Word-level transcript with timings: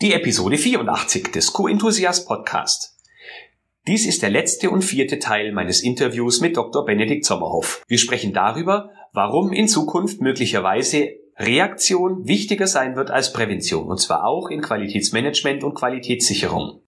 die 0.00 0.12
Episode 0.12 0.56
84 0.56 1.32
des 1.32 1.52
Q-Enthusiast 1.52 2.26
Podcast. 2.28 2.96
Dies 3.86 4.06
ist 4.06 4.22
der 4.22 4.30
letzte 4.30 4.70
und 4.70 4.82
vierte 4.82 5.18
Teil 5.18 5.52
meines 5.52 5.82
Interviews 5.82 6.40
mit 6.40 6.56
Dr. 6.56 6.84
Benedikt 6.84 7.24
Sommerhoff. 7.24 7.82
Wir 7.88 7.98
sprechen 7.98 8.32
darüber, 8.32 8.90
warum 9.12 9.52
in 9.52 9.66
Zukunft 9.66 10.20
möglicherweise 10.20 11.08
Reaktion 11.36 12.26
wichtiger 12.26 12.66
sein 12.66 12.96
wird 12.96 13.10
als 13.10 13.32
Prävention, 13.32 13.86
und 13.88 13.98
zwar 14.00 14.24
auch 14.24 14.50
in 14.50 14.60
Qualitätsmanagement 14.60 15.64
und 15.64 15.74
Qualitätssicherung. 15.74 16.82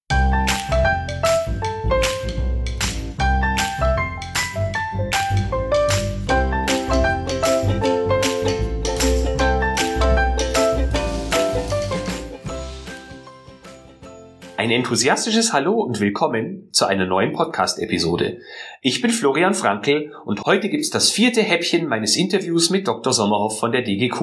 Ein 14.60 14.70
enthusiastisches 14.70 15.54
Hallo 15.54 15.80
und 15.80 16.00
willkommen 16.00 16.68
zu 16.70 16.84
einer 16.84 17.06
neuen 17.06 17.32
Podcast-Episode. 17.32 18.42
Ich 18.82 19.00
bin 19.00 19.10
Florian 19.10 19.54
Frankl 19.54 20.12
und 20.26 20.44
heute 20.44 20.68
gibt's 20.68 20.90
das 20.90 21.10
vierte 21.10 21.40
Häppchen 21.40 21.86
meines 21.86 22.14
Interviews 22.14 22.68
mit 22.68 22.86
Dr. 22.86 23.10
Sommerhoff 23.10 23.58
von 23.58 23.72
der 23.72 23.80
DGQ. 23.80 24.20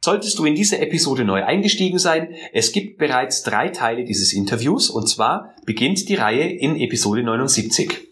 Solltest 0.00 0.38
du 0.38 0.44
in 0.44 0.54
diese 0.54 0.78
Episode 0.78 1.24
neu 1.24 1.42
eingestiegen 1.42 1.98
sein, 1.98 2.32
es 2.52 2.70
gibt 2.70 2.96
bereits 2.96 3.42
drei 3.42 3.70
Teile 3.70 4.04
dieses 4.04 4.32
Interviews 4.32 4.88
und 4.88 5.08
zwar 5.08 5.52
beginnt 5.66 6.08
die 6.08 6.14
Reihe 6.14 6.48
in 6.48 6.76
Episode 6.76 7.24
79. 7.24 8.06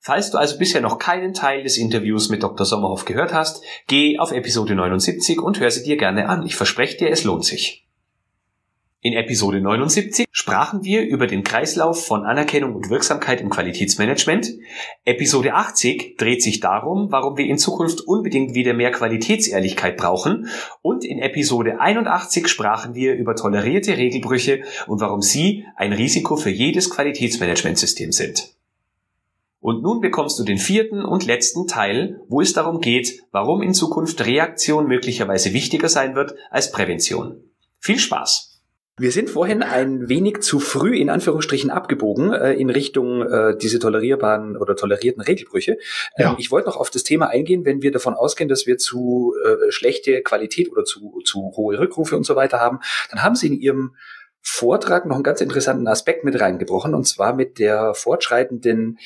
Falls 0.00 0.32
du 0.32 0.38
also 0.38 0.58
bisher 0.58 0.80
noch 0.80 0.98
keinen 0.98 1.32
Teil 1.32 1.62
des 1.62 1.78
Interviews 1.78 2.28
mit 2.28 2.42
Dr. 2.42 2.66
Sommerhoff 2.66 3.04
gehört 3.04 3.32
hast, 3.32 3.62
geh 3.86 4.18
auf 4.18 4.32
Episode 4.32 4.74
79 4.74 5.40
und 5.40 5.60
hör 5.60 5.70
sie 5.70 5.84
dir 5.84 5.96
gerne 5.96 6.28
an. 6.28 6.44
Ich 6.44 6.56
verspreche 6.56 6.96
dir, 6.96 7.10
es 7.10 7.22
lohnt 7.22 7.44
sich. 7.44 7.85
In 9.06 9.12
Episode 9.12 9.60
79 9.60 10.26
sprachen 10.32 10.82
wir 10.82 11.02
über 11.02 11.28
den 11.28 11.44
Kreislauf 11.44 12.06
von 12.06 12.24
Anerkennung 12.24 12.74
und 12.74 12.90
Wirksamkeit 12.90 13.40
im 13.40 13.50
Qualitätsmanagement. 13.50 14.54
Episode 15.04 15.54
80 15.54 16.16
dreht 16.16 16.42
sich 16.42 16.58
darum, 16.58 17.12
warum 17.12 17.36
wir 17.36 17.46
in 17.46 17.56
Zukunft 17.56 18.00
unbedingt 18.00 18.56
wieder 18.56 18.74
mehr 18.74 18.90
Qualitätsehrlichkeit 18.90 19.96
brauchen. 19.96 20.48
Und 20.82 21.04
in 21.04 21.20
Episode 21.20 21.78
81 21.78 22.48
sprachen 22.48 22.96
wir 22.96 23.14
über 23.14 23.36
tolerierte 23.36 23.96
Regelbrüche 23.96 24.64
und 24.88 25.00
warum 25.00 25.22
sie 25.22 25.64
ein 25.76 25.92
Risiko 25.92 26.34
für 26.34 26.50
jedes 26.50 26.90
Qualitätsmanagementsystem 26.90 28.10
sind. 28.10 28.56
Und 29.60 29.84
nun 29.84 30.00
bekommst 30.00 30.36
du 30.40 30.42
den 30.42 30.58
vierten 30.58 31.04
und 31.04 31.24
letzten 31.24 31.68
Teil, 31.68 32.22
wo 32.26 32.40
es 32.40 32.54
darum 32.54 32.80
geht, 32.80 33.22
warum 33.30 33.62
in 33.62 33.72
Zukunft 33.72 34.26
Reaktion 34.26 34.88
möglicherweise 34.88 35.52
wichtiger 35.52 35.88
sein 35.88 36.16
wird 36.16 36.34
als 36.50 36.72
Prävention. 36.72 37.44
Viel 37.78 38.00
Spaß! 38.00 38.55
Wir 38.98 39.12
sind 39.12 39.28
vorhin 39.28 39.62
ein 39.62 40.08
wenig 40.08 40.40
zu 40.40 40.58
früh 40.58 40.96
in 40.96 41.10
Anführungsstrichen 41.10 41.70
abgebogen 41.70 42.32
äh, 42.32 42.54
in 42.54 42.70
Richtung 42.70 43.20
äh, 43.22 43.54
diese 43.54 43.78
tolerierbaren 43.78 44.56
oder 44.56 44.74
tolerierten 44.74 45.22
Regelbrüche. 45.22 45.72
Ähm, 46.16 46.24
ja. 46.24 46.36
Ich 46.38 46.50
wollte 46.50 46.68
noch 46.68 46.78
auf 46.78 46.88
das 46.88 47.04
Thema 47.04 47.28
eingehen, 47.28 47.66
wenn 47.66 47.82
wir 47.82 47.92
davon 47.92 48.14
ausgehen, 48.14 48.48
dass 48.48 48.66
wir 48.66 48.78
zu 48.78 49.34
äh, 49.44 49.70
schlechte 49.70 50.22
Qualität 50.22 50.72
oder 50.72 50.84
zu, 50.84 51.20
zu 51.26 51.52
hohe 51.56 51.78
Rückrufe 51.78 52.16
und 52.16 52.24
so 52.24 52.36
weiter 52.36 52.58
haben, 52.58 52.80
dann 53.10 53.22
haben 53.22 53.34
Sie 53.34 53.48
in 53.48 53.60
Ihrem 53.60 53.96
Vortrag 54.40 55.04
noch 55.04 55.16
einen 55.16 55.24
ganz 55.24 55.42
interessanten 55.42 55.88
Aspekt 55.88 56.24
mit 56.24 56.40
reingebrochen, 56.40 56.94
und 56.94 57.04
zwar 57.06 57.34
mit 57.34 57.58
der 57.58 57.92
fortschreitenden 57.94 58.98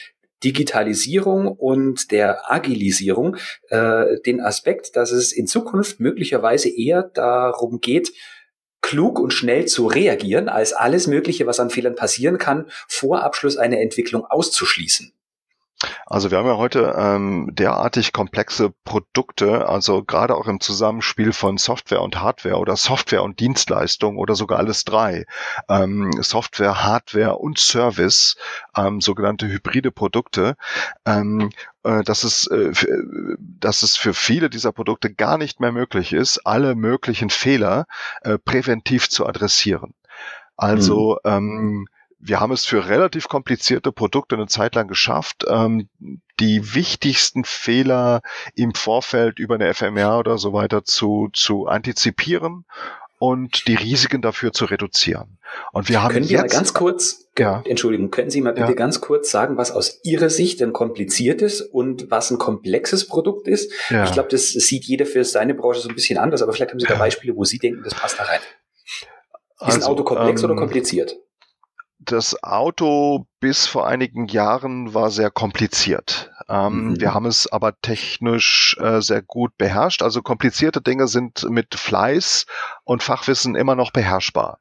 Digitalisierung 0.45 1.49
und 1.49 2.13
der 2.13 2.51
Agilisierung, 2.51 3.37
äh, 3.71 4.21
den 4.25 4.41
Aspekt, 4.41 4.95
dass 4.95 5.11
es 5.11 5.33
in 5.33 5.49
Zukunft 5.49 5.99
möglicherweise 5.99 6.69
eher 6.69 7.03
darum 7.03 7.81
geht, 7.81 8.13
klug 8.83 9.19
und 9.19 9.33
schnell 9.33 9.67
zu 9.67 9.87
reagieren, 9.87 10.49
als 10.49 10.73
alles 10.73 11.07
Mögliche, 11.07 11.47
was 11.47 11.61
an 11.61 11.71
Fehlern 11.71 11.95
passieren 11.95 12.39
kann, 12.39 12.67
vor 12.89 13.23
Abschluss 13.23 13.57
einer 13.57 13.79
Entwicklung 13.79 14.25
auszuschließen. 14.25 15.13
Also 16.07 16.31
wir 16.31 16.39
haben 16.39 16.47
ja 16.47 16.57
heute 16.57 16.95
ähm, 16.99 17.51
derartig 17.53 18.13
komplexe 18.13 18.71
Produkte, 18.85 19.69
also 19.69 20.05
gerade 20.05 20.37
auch 20.37 20.47
im 20.47 20.61
Zusammenspiel 20.61 21.33
von 21.33 21.57
Software 21.57 22.03
und 22.03 22.21
Hardware 22.21 22.57
oder 22.59 22.77
Software 22.77 23.23
und 23.23 23.41
Dienstleistung 23.41 24.19
oder 24.19 24.35
sogar 24.35 24.59
alles 24.59 24.85
drei. 24.85 25.25
Ähm, 25.69 26.11
Software, 26.21 26.83
Hardware 26.85 27.37
und 27.37 27.59
Service, 27.59 28.37
ähm, 28.77 29.01
sogenannte 29.01 29.49
hybride 29.49 29.91
Produkte. 29.91 30.57
Ähm, 31.07 31.51
äh, 31.83 32.03
dass 32.03 32.25
es, 32.25 32.47
äh, 32.49 32.73
dass 33.39 33.83
es 33.83 33.97
für 33.97 34.13
viele 34.13 34.51
dieser 34.51 34.73
Produkte 34.73 35.15
gar 35.15 35.39
nicht 35.39 35.61
mehr 35.61 35.73
möglich 35.73 36.13
ist, 36.13 36.47
alle 36.47 36.75
möglichen 36.75 37.31
Fehler 37.31 37.87
äh, 38.23 38.37
präventiv 38.37 39.09
zu 39.09 39.27
adressieren. 39.27 39.95
Also 40.57 41.19
mhm. 41.25 41.31
ähm, 41.31 41.89
wir 42.21 42.41
haben 42.41 42.53
es 42.53 42.67
für 42.67 42.89
relativ 42.89 43.29
komplizierte 43.29 43.93
Produkte 43.93 44.37
eine 44.37 44.47
Zeit 44.47 44.75
lang 44.75 44.89
geschafft, 44.89 45.45
ähm, 45.49 45.89
die 46.39 46.75
wichtigsten 46.75 47.45
Fehler 47.45 48.21
im 48.55 48.75
Vorfeld 48.75 49.39
über 49.39 49.55
eine 49.55 49.73
FMR 49.73 50.19
oder 50.19 50.39
so 50.39 50.53
weiter 50.53 50.85
zu, 50.85 51.31
zu 51.33 51.67
antizipieren 51.67 52.67
und 53.19 53.67
die 53.69 53.75
Risiken 53.75 54.23
dafür 54.23 54.53
zu 54.53 54.67
reduzieren. 54.67 55.39
Und 55.73 55.89
wir 55.89 56.03
haben 56.03 56.13
können 56.13 56.27
Sie 56.27 56.37
mal 56.37 56.47
ganz 56.47 56.73
kurz, 56.73 57.27
ja. 57.39 57.63
Entschuldigung, 57.67 58.11
können 58.11 58.31
Sie 58.31 58.41
mal 58.41 58.53
bitte 58.53 58.69
ja. 58.69 58.75
ganz 58.75 59.01
kurz 59.01 59.31
sagen, 59.31 59.57
was 59.57 59.71
aus 59.71 60.01
Ihrer 60.05 60.31
Sicht 60.31 60.63
ein 60.63 60.73
kompliziertes 60.73 61.61
und 61.61 62.11
was 62.11 62.31
ein 62.31 62.39
komplexes 62.39 63.07
Produkt 63.07 63.49
ist? 63.49 63.73
Ja. 63.91 64.05
Ich 64.05 64.13
glaube, 64.13 64.29
das 64.31 64.49
sieht 64.53 64.85
jeder 64.85 65.05
für 65.07 65.25
seine 65.25 65.55
Branche 65.55 65.81
so 65.81 65.89
ein 65.89 65.95
bisschen 65.95 66.19
anders, 66.19 66.43
aber 66.43 66.53
vielleicht 66.53 66.71
haben 66.71 66.81
Sie 66.81 66.87
da 66.87 66.97
Beispiele, 66.97 67.37
wo 67.37 67.45
Sie 67.45 67.59
denken, 67.59 67.83
das 67.83 67.95
passt 67.95 68.19
da 68.19 68.25
rein. 68.25 68.41
Ist 68.41 69.07
also, 69.59 69.81
ein 69.81 69.85
Auto 69.85 70.05
komplex 70.05 70.43
ähm, 70.43 70.51
oder 70.51 70.59
kompliziert? 70.59 71.17
Das 72.03 72.43
Auto 72.43 73.27
bis 73.41 73.67
vor 73.67 73.87
einigen 73.87 74.27
Jahren 74.27 74.95
war 74.95 75.11
sehr 75.11 75.31
kompliziert. 75.31 76.31
Ähm, 76.49 76.89
mhm. 76.89 77.01
Wir 77.01 77.13
haben 77.13 77.27
es 77.27 77.47
aber 77.47 77.79
technisch 77.81 78.77
äh, 78.81 79.01
sehr 79.03 79.23
gut 79.23 79.57
beherrscht. 79.59 80.03
Also 80.03 80.23
komplizierte 80.23 80.81
Dinge 80.81 81.09
sind 81.09 81.49
mit 81.51 81.75
Fleiß 81.75 82.47
und 82.85 83.03
Fachwissen 83.03 83.55
immer 83.55 83.77
noch 83.77 83.93
beherrschbar. 83.93 84.61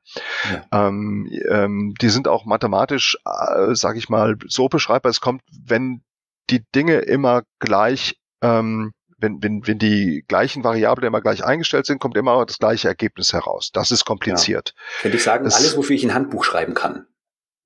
Ja. 0.51 0.87
Ähm, 0.87 1.31
ähm, 1.49 1.95
die 2.01 2.09
sind 2.09 2.27
auch 2.27 2.45
mathematisch, 2.45 3.17
äh, 3.25 3.73
sage 3.73 3.99
ich 3.99 4.09
mal, 4.09 4.35
so 4.47 4.67
beschreibbar. 4.67 5.09
Es 5.09 5.21
kommt, 5.21 5.41
wenn 5.65 6.03
die 6.49 6.63
Dinge 6.75 6.99
immer 6.99 7.43
gleich 7.59 8.17
ähm, 8.41 8.91
wenn, 9.21 9.43
wenn, 9.43 9.67
wenn 9.67 9.79
die 9.79 10.23
gleichen 10.29 10.63
Variablen 10.63 11.07
immer 11.07 11.19
gleich 11.19 11.43
eingestellt 11.43 11.85
sind, 11.85 11.99
kommt 11.99 12.15
immer 12.15 12.45
das 12.45 12.57
gleiche 12.57 12.87
Ergebnis 12.87 13.33
heraus. 13.33 13.69
Das 13.73 13.91
ist 13.91 14.05
kompliziert. 14.05 14.73
Ja. 14.73 15.01
Könnte 15.01 15.17
ich 15.17 15.23
sagen, 15.23 15.43
das, 15.43 15.55
alles, 15.55 15.75
wofür 15.75 15.93
ich 15.93 16.05
ein 16.05 16.13
Handbuch 16.13 16.45
schreiben 16.45 16.73
kann 16.73 17.05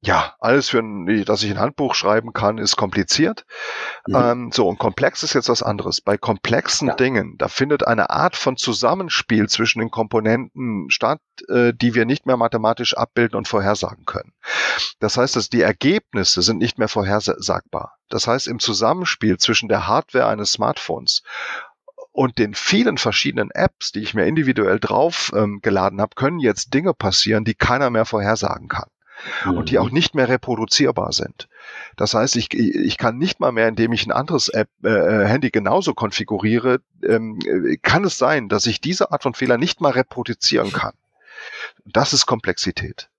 ja, 0.06 0.36
alles 0.41 0.69
für 0.69 0.80
ein, 0.80 1.24
dass 1.24 1.44
ich 1.44 1.52
ein 1.52 1.59
Handbuch 1.59 1.96
schreiben 1.96 2.34
kann, 2.34 2.58
ist 2.58 2.75
kompliziert. 2.75 3.46
Mhm. 4.06 4.16
Ähm, 4.16 4.52
so, 4.52 4.68
und 4.68 4.78
komplex 4.78 5.24
ist 5.24 5.34
jetzt 5.34 5.47
was 5.47 5.64
anderes. 5.64 6.02
Bei 6.02 6.18
komplexen 6.18 6.90
ja. 6.90 6.96
Dingen, 6.96 7.38
da 7.38 7.47
findet 7.47 7.88
eine 7.88 8.09
Art 8.09 8.36
von 8.36 8.58
Zusammenspiel 8.58 9.47
zwischen 9.47 9.80
den 9.80 9.92
Komponenten 9.92 10.90
statt, 10.90 11.22
äh, 11.47 11.72
die 11.74 11.96
wir 11.96 12.06
nicht 12.06 12.25
mehr 12.25 12.36
mathematisch 12.36 12.97
abbilden 12.97 13.38
und 13.38 13.47
vorhersagen 13.47 14.03
können. 14.03 14.34
Das 15.00 15.16
heißt, 15.16 15.38
dass 15.38 15.50
die 15.50 15.62
Ergebnisse 15.62 16.42
sind 16.42 16.58
nicht 16.58 16.78
mehr 16.78 16.90
vorhersagbar. 16.90 17.94
Das 18.09 18.28
heißt, 18.28 18.47
im 18.47 18.59
Zusammenspiel 18.59 19.38
zwischen 19.38 19.69
der 19.69 19.88
Hardware 19.88 20.28
eines 20.28 20.52
Smartphones 20.52 21.24
und 22.12 22.40
den 22.40 22.56
vielen 22.56 22.97
verschiedenen 22.97 23.52
Apps, 23.52 23.94
die 23.94 24.02
ich 24.02 24.13
mir 24.13 24.25
individuell 24.25 24.81
drauf 24.81 25.31
ähm, 25.34 25.59
geladen 25.62 26.02
habe, 26.02 26.16
können 26.16 26.40
jetzt 26.40 26.74
Dinge 26.74 26.94
passieren, 26.94 27.46
die 27.46 27.56
keiner 27.56 27.90
mehr 27.90 28.06
vorhersagen 28.06 28.68
kann 28.68 28.90
mhm. 29.46 29.57
und 29.57 29.69
die 29.69 29.79
auch 29.79 29.90
nicht 29.90 30.16
mehr 30.16 30.28
reproduzierbar 30.28 31.12
sind. 31.12 31.47
Das 31.96 32.13
heißt, 32.13 32.35
ich, 32.35 32.53
ich 32.53 32.97
kann 32.97 33.18
nicht 33.18 33.40
mal 33.40 33.51
mehr, 33.51 33.68
indem 33.68 33.94
ich 33.94 34.06
ein 34.06 34.12
anderes 34.12 34.50
App, 34.50 34.69
äh, 34.84 34.90
äh, 34.90 35.28
Handy 35.28 35.51
genauso 35.51 35.94
konfiguriere, 35.94 36.79
ähm, 37.07 37.40
äh, 37.46 37.78
kann 37.78 38.03
es 38.03 38.18
sein, 38.18 38.50
dass 38.50 38.66
ich 38.66 38.81
diese 38.81 39.12
Art 39.12 39.24
von 39.24 39.34
Fehler 39.34 39.57
nicht 39.57 39.81
mal 39.81 39.91
reproduzieren 39.91 40.72
kann. 40.72 40.94
Das 41.85 42.13
ist 42.13 42.25
Komplexität. 42.25 43.10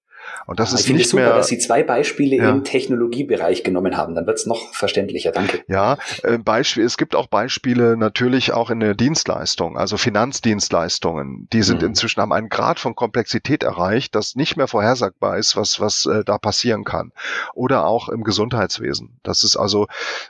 Und 0.46 0.60
das 0.60 0.72
ah, 0.72 0.78
ist 0.78 0.88
nicht 0.90 1.08
super, 1.08 1.22
mehr, 1.22 1.34
dass 1.34 1.48
Sie 1.48 1.58
zwei 1.58 1.82
Beispiele 1.82 2.36
ja. 2.36 2.50
im 2.50 2.64
Technologiebereich 2.64 3.64
genommen 3.64 3.96
haben. 3.96 4.14
Dann 4.14 4.26
wird 4.26 4.38
es 4.38 4.46
noch 4.46 4.72
verständlicher. 4.74 5.32
Danke. 5.32 5.62
Ja, 5.68 5.98
äh, 6.22 6.38
Beispiel, 6.38 6.84
es 6.84 6.96
gibt 6.96 7.16
auch 7.16 7.26
Beispiele 7.26 7.96
natürlich 7.96 8.52
auch 8.52 8.70
in 8.70 8.80
der 8.80 8.94
Dienstleistung, 8.94 9.78
also 9.78 9.96
Finanzdienstleistungen. 9.96 11.48
Die 11.52 11.62
sind 11.62 11.82
mhm. 11.82 11.88
inzwischen 11.88 12.20
haben 12.20 12.32
einen 12.32 12.48
Grad 12.48 12.78
von 12.78 12.94
Komplexität 12.94 13.62
erreicht, 13.62 14.14
dass 14.14 14.36
nicht 14.36 14.56
mehr 14.56 14.68
vorhersagbar 14.68 15.38
ist, 15.38 15.56
was 15.56 15.80
was 15.80 16.06
äh, 16.06 16.24
da 16.24 16.38
passieren 16.38 16.84
kann. 16.84 17.12
Oder 17.54 17.86
auch 17.86 18.08
im 18.08 18.24
Gesundheitswesen. 18.24 19.20
Das 19.22 19.44
ist 19.44 19.56
also, 19.56 19.86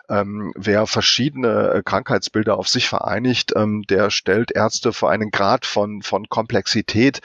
ähm, 0.08 0.52
wer 0.56 0.87
verschiedene 0.87 1.75
äh, 1.75 1.82
Krankheitsbilder 1.82 2.56
auf 2.56 2.69
sich 2.69 2.88
vereinigt, 2.88 3.52
ähm, 3.56 3.82
der 3.88 4.10
stellt 4.10 4.52
Ärzte 4.52 4.93
vor 4.93 5.10
einen 5.10 5.31
Grad 5.31 5.67
von 5.67 6.02
von 6.02 6.28
Komplexität, 6.28 7.20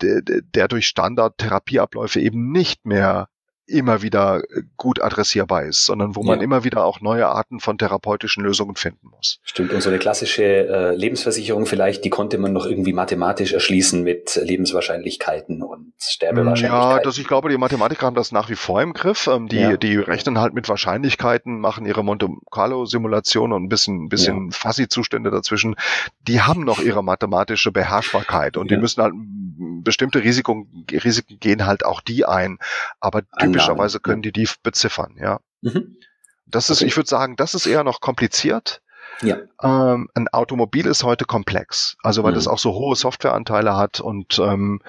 der, 0.00 0.22
der 0.22 0.68
durch 0.68 0.86
Standardtherapieabläufe 0.86 2.20
eben 2.20 2.29
nicht 2.32 2.86
mehr 2.86 3.28
immer 3.66 4.02
wieder 4.02 4.38
äh, 4.50 4.62
gut 4.76 5.00
adressierbar 5.00 5.62
ist, 5.62 5.84
sondern 5.86 6.16
wo 6.16 6.24
man 6.24 6.38
Ja. 6.38 6.44
immer 6.44 6.64
wieder 6.64 6.84
auch 6.84 7.00
neue 7.00 7.28
Arten 7.28 7.60
von 7.60 7.78
therapeutischen 7.78 8.42
Lösungen 8.42 8.74
finden 8.74 9.06
muss. 9.10 9.38
Stimmt. 9.44 9.72
Und 9.72 9.80
so 9.80 9.90
eine 9.90 10.00
klassische 10.00 10.42
äh, 10.42 10.96
Lebensversicherung 10.96 11.66
vielleicht, 11.66 12.04
die 12.04 12.10
konnte 12.10 12.36
man 12.38 12.52
noch 12.52 12.66
irgendwie 12.66 12.92
mathematisch 12.92 13.52
erschließen 13.52 14.02
mit 14.02 14.34
Lebenswahrscheinlichkeiten 14.42 15.62
und 15.62 15.92
Sterbewahrscheinlichkeiten. 15.98 16.96
Ja, 16.96 16.98
das, 16.98 17.18
ich 17.18 17.28
glaube, 17.28 17.48
die 17.48 17.58
Mathematiker 17.58 18.06
haben 18.06 18.16
das 18.16 18.32
nach 18.32 18.50
wie 18.50 18.56
vor 18.56 18.82
im 18.82 18.92
Griff. 18.92 19.28
Ähm, 19.28 19.46
die, 19.48 19.60
Ja. 19.60 19.76
die 19.76 19.96
rechnen 19.98 20.38
halt 20.40 20.52
mit 20.52 20.68
Wahrscheinlichkeiten, 20.68 21.60
machen 21.60 21.86
ihre 21.86 22.02
Monte 22.02 22.28
Carlo 22.50 22.86
Simulation 22.86 23.52
und 23.52 23.62
ein 23.64 23.68
bisschen, 23.68 24.08
bisschen 24.08 24.50
Fuzzy-Zustände 24.50 25.30
dazwischen. 25.30 25.76
Die 26.22 26.40
haben 26.40 26.64
noch 26.64 26.80
ihre 26.80 27.04
mathematische 27.04 27.70
Beherrschbarkeit 27.70 28.56
und 28.56 28.68
Ja. 28.68 28.76
die 28.76 28.80
müssen 28.80 29.00
halt 29.00 29.14
bestimmte 29.84 30.22
Risiken, 30.22 30.86
Risiken 30.90 31.38
gehen 31.40 31.66
halt 31.66 31.84
auch 31.84 32.00
die 32.00 32.24
ein. 32.24 32.58
Aber 33.00 33.22
typischerweise 33.38 33.98
ja. 33.98 34.00
können 34.00 34.22
die 34.22 34.32
die 34.32 34.48
beziffern, 34.62 35.16
ja. 35.20 35.40
Mhm. 35.62 35.96
Das 36.46 36.70
ist, 36.70 36.78
Okay. 36.78 36.88
ich 36.88 36.96
würde 36.96 37.08
sagen, 37.08 37.36
das 37.36 37.54
ist 37.54 37.66
eher 37.66 37.84
noch 37.84 38.00
kompliziert. 38.00 38.82
Ja. 39.22 39.36
Ähm, 39.62 40.08
ein 40.14 40.28
Automobil 40.28 40.86
ist 40.86 41.04
heute 41.04 41.24
komplex, 41.26 41.96
also 42.02 42.24
weil 42.24 42.32
Mhm. 42.32 42.38
es 42.38 42.48
auch 42.48 42.58
so 42.58 42.72
hohe 42.72 42.96
Softwareanteile 42.96 43.76
hat 43.76 44.00
und 44.00 44.38
ähm, 44.38 44.80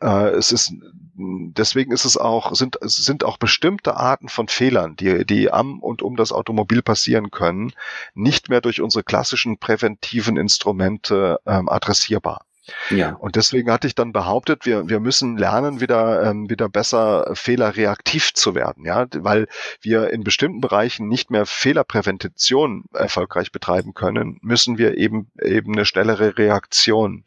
äh, 0.00 0.28
es 0.30 0.52
ist 0.52 0.72
deswegen 1.16 1.92
ist 1.92 2.04
es 2.04 2.16
auch 2.16 2.54
sind 2.54 2.76
sind 2.82 3.24
auch 3.24 3.36
bestimmte 3.38 3.96
Arten 3.96 4.28
von 4.28 4.48
Fehlern, 4.48 4.96
die 4.96 5.24
die 5.24 5.50
am 5.50 5.80
und 5.80 6.02
um 6.02 6.16
das 6.16 6.32
Automobil 6.32 6.82
passieren 6.82 7.30
können, 7.30 7.72
nicht 8.14 8.48
mehr 8.50 8.60
durch 8.60 8.80
unsere 8.82 9.02
klassischen 9.02 9.58
präventiven 9.58 10.36
Instrumente 10.36 11.40
ähm, 11.46 11.68
adressierbar. 11.68 12.44
Ja. 12.90 13.14
Und 13.14 13.36
deswegen 13.36 13.70
hatte 13.70 13.86
ich 13.86 13.94
dann 13.94 14.12
behauptet, 14.12 14.66
wir, 14.66 14.88
wir 14.88 15.00
müssen 15.00 15.36
lernen, 15.36 15.80
wieder, 15.80 16.22
ähm, 16.22 16.50
wieder 16.50 16.68
besser 16.68 17.30
fehlerreaktiv 17.34 18.34
zu 18.34 18.54
werden, 18.54 18.84
ja, 18.84 19.06
weil 19.16 19.48
wir 19.80 20.10
in 20.10 20.24
bestimmten 20.24 20.60
Bereichen 20.60 21.08
nicht 21.08 21.30
mehr 21.30 21.46
Fehlerprävention 21.46 22.84
erfolgreich 22.92 23.50
betreiben 23.52 23.94
können, 23.94 24.38
müssen 24.42 24.78
wir 24.78 24.98
eben, 24.98 25.30
eben 25.42 25.72
eine 25.72 25.86
schnellere 25.86 26.36
Reaktion 26.36 27.24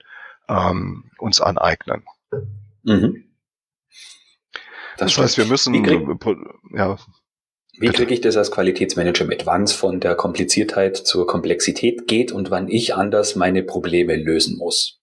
ähm, 0.48 1.12
uns 1.18 1.42
aneignen. 1.42 2.04
Mhm. 2.84 3.26
Das, 4.98 5.16
Das 5.16 5.18
heißt, 5.18 5.38
wir 5.38 5.46
müssen, 5.46 5.74
ja, 6.76 6.98
Wie 7.80 7.88
kriege 7.90 8.14
ich 8.14 8.22
das 8.22 8.38
als 8.38 8.52
Qualitätsmanager 8.52 9.26
mit? 9.26 9.48
Wann 9.48 9.64
es 9.64 9.74
von 9.74 10.00
der 10.00 10.14
Kompliziertheit 10.14 10.96
zur 10.96 11.26
Komplexität 11.26 12.08
geht 12.08 12.32
und 12.32 12.52
wann 12.52 12.68
ich 12.68 12.94
anders 12.94 13.36
meine 13.36 13.64
Probleme 13.64 14.16
lösen 14.16 14.58
muss? 14.58 15.03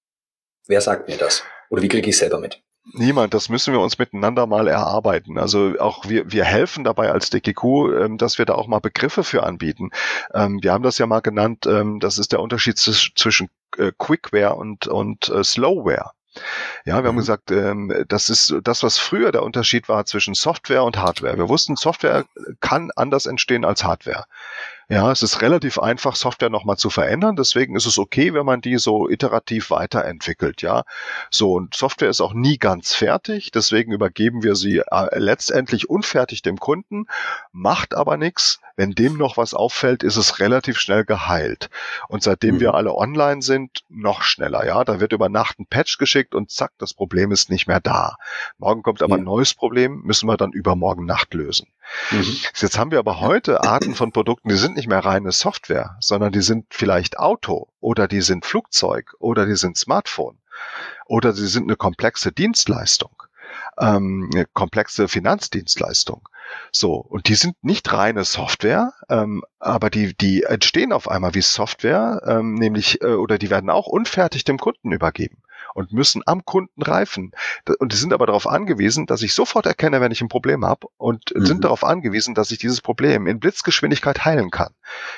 Wer 0.67 0.81
sagt 0.81 1.09
mir 1.09 1.17
das? 1.17 1.43
Oder 1.69 1.83
wie 1.83 1.89
kriege 1.89 2.09
ich 2.09 2.19
selber 2.19 2.39
mit? 2.39 2.62
Niemand, 2.93 3.35
das 3.35 3.49
müssen 3.49 3.73
wir 3.73 3.81
uns 3.81 3.99
miteinander 3.99 4.47
mal 4.47 4.67
erarbeiten. 4.67 5.39
Also 5.39 5.75
auch 5.79 6.09
wir, 6.09 6.33
wir 6.33 6.45
helfen 6.45 6.83
dabei 6.83 7.11
als 7.12 7.31
DGQ, 7.31 7.62
ähm, 7.65 8.19
dass 8.19 8.39
wir 8.39 8.47
da 8.47 8.55
auch 8.55 8.67
mal 8.67 8.81
Begriffe 8.81 9.23
für 9.23 9.43
anbieten. 9.45 9.91
Ähm, 10.35 10.61
wir 10.62 10.73
haben 10.73 10.83
das 10.83 10.99
ja 10.99 11.07
mal 11.07 11.21
genannt, 11.21 11.67
ähm, 11.67 12.01
das 12.01 12.19
ist 12.19 12.33
der 12.33 12.41
Unterschied 12.41 12.79
zwisch- 12.79 13.12
zwischen 13.15 13.49
äh, 13.77 13.93
Quickware 13.97 14.55
und, 14.57 14.87
und 14.89 15.29
äh, 15.29 15.45
Slowware. 15.45 16.12
Ja, 16.85 17.03
wir 17.03 17.09
haben 17.09 17.17
Mhm. 17.17 17.19
gesagt, 17.21 17.51
ähm, 17.51 18.05
das 18.09 18.31
ist 18.31 18.55
das, 18.62 18.83
was 18.83 18.99
früher 18.99 19.31
der 19.33 19.43
Unterschied 19.43 19.89
war 19.89 20.07
zwischen 20.07 20.35
Software 20.35 20.85
und 20.85 20.97
Hardware. 20.97 21.37
Wir 21.37 21.49
wussten, 21.49 21.77
Software 21.77 22.25
kann 22.61 22.91
anders 22.97 23.27
entstehen 23.27 23.65
als 23.65 23.85
Hardware. 23.85 24.25
Ja, 24.90 25.12
es 25.12 25.22
ist 25.22 25.40
relativ 25.40 25.78
einfach, 25.78 26.16
Software 26.16 26.50
nochmal 26.50 26.76
zu 26.76 26.90
verändern. 26.90 27.37
Deswegen 27.37 27.76
ist 27.76 27.87
es 27.87 27.96
okay, 27.96 28.34
wenn 28.34 28.44
man 28.44 28.60
die 28.60 28.76
so 28.76 29.08
iterativ 29.08 29.70
weiterentwickelt. 29.70 30.62
Ja, 30.62 30.82
so 31.31 31.52
und 31.52 31.75
Software 31.76 32.10
ist 32.10 32.20
auch 32.20 32.34
nie 32.34 32.58
ganz 32.58 32.92
fertig. 32.92 33.52
Deswegen 33.52 33.92
übergeben 33.92 34.42
wir 34.42 34.56
sie 34.56 34.78
äh, 34.78 35.16
letztendlich 35.16 35.88
unfertig 35.88 36.42
dem 36.42 36.58
Kunden, 36.58 37.06
macht 37.52 37.94
aber 37.94 38.16
nichts. 38.16 38.58
Wenn 38.75 38.92
dem 38.92 39.16
noch 39.16 39.37
was 39.37 39.54
auffällt, 39.54 40.02
ist 40.02 40.16
es 40.16 40.40
relativ 40.40 40.78
schnell 40.78 41.04
geheilt. 41.04 41.70
Und 42.08 42.22
seitdem 42.25 42.56
Mhm. 42.56 42.60
wir 42.60 42.75
alle 42.75 42.94
online 42.94 43.42
sind, 43.42 43.84
noch 43.90 44.22
schneller. 44.22 44.66
Ja, 44.66 44.82
da 44.84 44.98
wird 44.98 45.12
über 45.12 45.28
Nacht 45.28 45.60
ein 45.60 45.66
Patch 45.66 45.98
geschickt 45.98 46.34
und 46.34 46.50
zack, 46.50 46.72
das 46.78 46.94
Problem 46.94 47.31
ist 47.31 47.48
nicht 47.50 47.69
mehr 47.69 47.81
da. 47.81 48.16
Morgen 48.58 48.82
kommt 48.82 49.02
aber 49.02 49.16
Ja. 49.16 49.19
ein 49.19 49.25
neues 49.25 49.54
Problem, 49.54 50.00
müssen 50.02 50.26
wir 50.26 50.37
dann 50.37 50.50
übermorgen 50.52 51.04
Nacht 51.04 51.32
lösen. 51.34 51.69
Mhm. 52.10 52.37
Jetzt 52.56 52.78
haben 52.78 52.90
wir 52.90 52.98
aber 53.00 53.20
heute 53.20 53.62
Arten 53.62 53.94
von 53.94 54.12
Produkten, 54.12 54.48
die 54.48 54.56
sind 54.56 54.76
nicht 54.76 54.80
mehr 54.88 55.05
reine 55.05 55.32
Software, 55.32 55.97
sondern 56.00 56.32
die 56.32 56.43
sind 56.43 56.67
vielleicht 56.71 57.19
Auto 57.19 57.69
oder 57.81 58.09
die 58.09 58.21
sind 58.21 58.47
Flugzeug 58.47 59.15
oder 59.19 59.47
die 59.47 59.56
sind 59.56 59.77
Smartphone 59.77 60.38
oder 61.06 61.32
sie 61.32 61.47
sind 61.47 61.65
eine 61.65 61.77
komplexe 61.77 62.32
Dienstleistung, 62.32 63.23
ähm, 63.79 64.31
eine 64.32 64.47
komplexe 64.47 65.09
Finanzdienstleistung. 65.09 66.29
So, 66.73 66.94
und 66.94 67.29
die 67.29 67.35
sind 67.35 67.62
nicht 67.62 67.93
reine 67.93 68.25
Software, 68.25 68.93
ähm, 69.09 69.44
aber 69.61 69.88
die, 69.88 70.17
die 70.17 70.43
entstehen 70.43 70.93
auf 70.93 71.09
einmal 71.09 71.35
wie 71.35 71.43
Software, 71.43 72.23
ähm, 72.26 72.55
nämlich, 72.55 73.00
äh, 73.03 73.15
oder 73.15 73.38
die 73.38 73.50
werden 73.50 73.71
auch 73.71 73.87
unfertig 73.87 74.44
dem 74.44 74.59
Kunden 74.59 74.93
übergeben 74.93 75.43
und 75.75 75.93
müssen 75.93 76.23
am 76.27 76.45
Kunden 76.45 76.83
reifen. 76.83 77.33
Und 77.79 77.93
die 77.93 77.97
sind 77.97 78.12
aber 78.12 78.27
darauf 78.27 78.47
angewiesen, 78.47 79.07
dass 79.07 79.23
ich 79.23 79.35
sofort 79.35 79.67
erkenne, 79.67 80.01
wenn 80.01 80.12
ich 80.12 80.21
ein 80.21 80.29
Problem 80.29 80.65
habe 80.65 80.89
und 80.97 81.33
Mhm. 81.35 81.47
sind 81.47 81.65
darauf 81.65 81.85
angewiesen, 81.85 82.35
dass 82.35 82.51
ich 82.51 82.59
dieses 82.59 82.81
Problem 82.81 83.27
in 83.27 83.41
Blitzgeschwindigkeit 83.41 84.25
heilen 84.25 84.51
kann. 84.51 84.73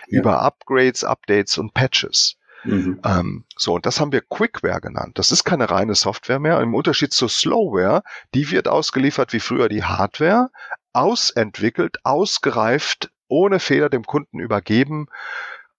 Ja. 0.08 0.20
Über 0.20 0.42
Upgrades, 0.42 1.04
Updates 1.04 1.58
und 1.58 1.74
Patches. 1.74 2.36
Mhm. 2.64 3.00
Ähm, 3.04 3.44
so, 3.56 3.74
und 3.74 3.86
das 3.86 3.98
haben 4.00 4.12
wir 4.12 4.20
Quickware 4.20 4.80
genannt. 4.80 5.18
Das 5.18 5.32
ist 5.32 5.44
keine 5.44 5.68
reine 5.70 5.94
Software 5.94 6.38
mehr. 6.38 6.60
Im 6.60 6.74
Unterschied 6.74 7.12
zur 7.12 7.28
Slowware, 7.28 8.02
die 8.34 8.50
wird 8.50 8.68
ausgeliefert 8.68 9.32
wie 9.32 9.40
früher 9.40 9.68
die 9.68 9.82
Hardware, 9.82 10.50
ausentwickelt, 10.92 11.98
ausgereift, 12.04 13.10
ohne 13.28 13.58
Fehler 13.58 13.88
dem 13.88 14.04
Kunden 14.04 14.38
übergeben 14.38 15.08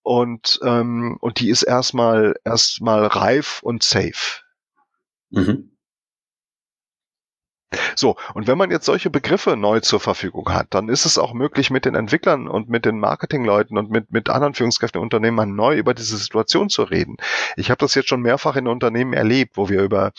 und, 0.02 0.60
ähm, 0.64 1.18
und 1.22 1.40
die 1.40 1.50
ist 1.50 1.64
erstmal 1.64 2.36
erstmal 2.44 3.06
reif 3.06 3.62
und 3.64 3.84
safe. 3.84 4.43
Mhm. 5.34 5.72
So, 7.96 8.16
und 8.36 8.48
wenn 8.48 8.58
man 8.58 8.70
jetzt 8.70 8.86
solche 8.86 9.10
Begriffe 9.10 9.58
neu 9.58 9.80
zur 9.80 10.00
Verfügung 10.00 10.54
hat, 10.54 10.68
dann 10.72 10.90
ist 10.90 11.06
es 11.06 11.18
auch 11.18 11.34
möglich, 11.34 11.72
mit 11.72 11.86
den 11.86 11.96
Entwicklern 11.96 12.48
und 12.48 12.70
mit 12.70 12.86
den 12.86 13.00
Marketingleuten 13.00 13.78
und 13.78 13.90
mit, 13.90 14.12
mit 14.12 14.30
anderen 14.30 14.54
Führungskräften 14.54 15.00
im 15.00 15.04
Unternehmen 15.04 15.38
mal 15.38 15.48
neu 15.48 15.78
über 15.78 15.96
diese 15.96 16.18
Situation 16.18 16.70
zu 16.70 16.84
reden. 16.84 17.18
Ich 17.56 17.72
habe 17.72 17.80
das 17.80 17.96
jetzt 17.96 18.10
schon 18.10 18.22
mehrfach 18.22 18.56
in 18.56 18.68
Unternehmen 18.68 19.14
erlebt, 19.14 19.58
wo 19.58 19.70
wir 19.70 19.82
über 19.82 20.12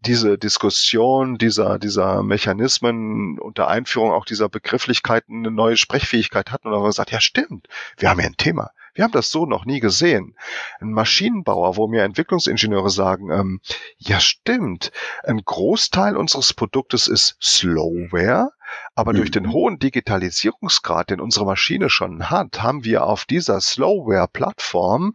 diese 0.00 0.36
Diskussion 0.36 1.38
dieser, 1.38 1.78
dieser 1.78 2.22
Mechanismen 2.22 3.38
unter 3.38 3.68
Einführung 3.68 4.12
auch 4.12 4.26
dieser 4.26 4.48
Begrifflichkeiten 4.48 5.38
eine 5.38 5.50
neue 5.50 5.76
Sprechfähigkeit 5.76 6.50
hatten 6.50 6.68
und 6.68 6.74
haben 6.74 6.84
gesagt, 6.84 7.12
ja 7.12 7.20
stimmt, 7.20 7.68
wir 7.96 8.10
haben 8.10 8.20
ja 8.20 8.26
ein 8.26 8.36
Thema. 8.36 8.70
Wir 8.94 9.04
haben 9.04 9.12
das 9.12 9.30
so 9.30 9.46
noch 9.46 9.64
nie 9.64 9.80
gesehen. 9.80 10.36
Ein 10.80 10.92
Maschinenbauer, 10.92 11.76
wo 11.76 11.88
mir 11.88 12.02
Entwicklungsingenieure 12.02 12.90
sagen, 12.90 13.30
ähm, 13.30 13.60
ja 13.98 14.20
stimmt, 14.20 14.92
ein 15.24 15.40
Großteil 15.44 16.16
unseres 16.16 16.52
Produktes 16.52 17.08
ist 17.08 17.36
Slowware, 17.40 18.50
aber 18.94 19.12
Mhm. 19.12 19.16
durch 19.16 19.30
den 19.30 19.52
hohen 19.52 19.78
Digitalisierungsgrad, 19.78 21.10
den 21.10 21.20
unsere 21.20 21.46
Maschine 21.46 21.90
schon 21.90 22.30
hat, 22.30 22.62
haben 22.62 22.84
wir 22.84 23.06
auf 23.06 23.24
dieser 23.24 23.60
Slowware-Plattform 23.60 25.14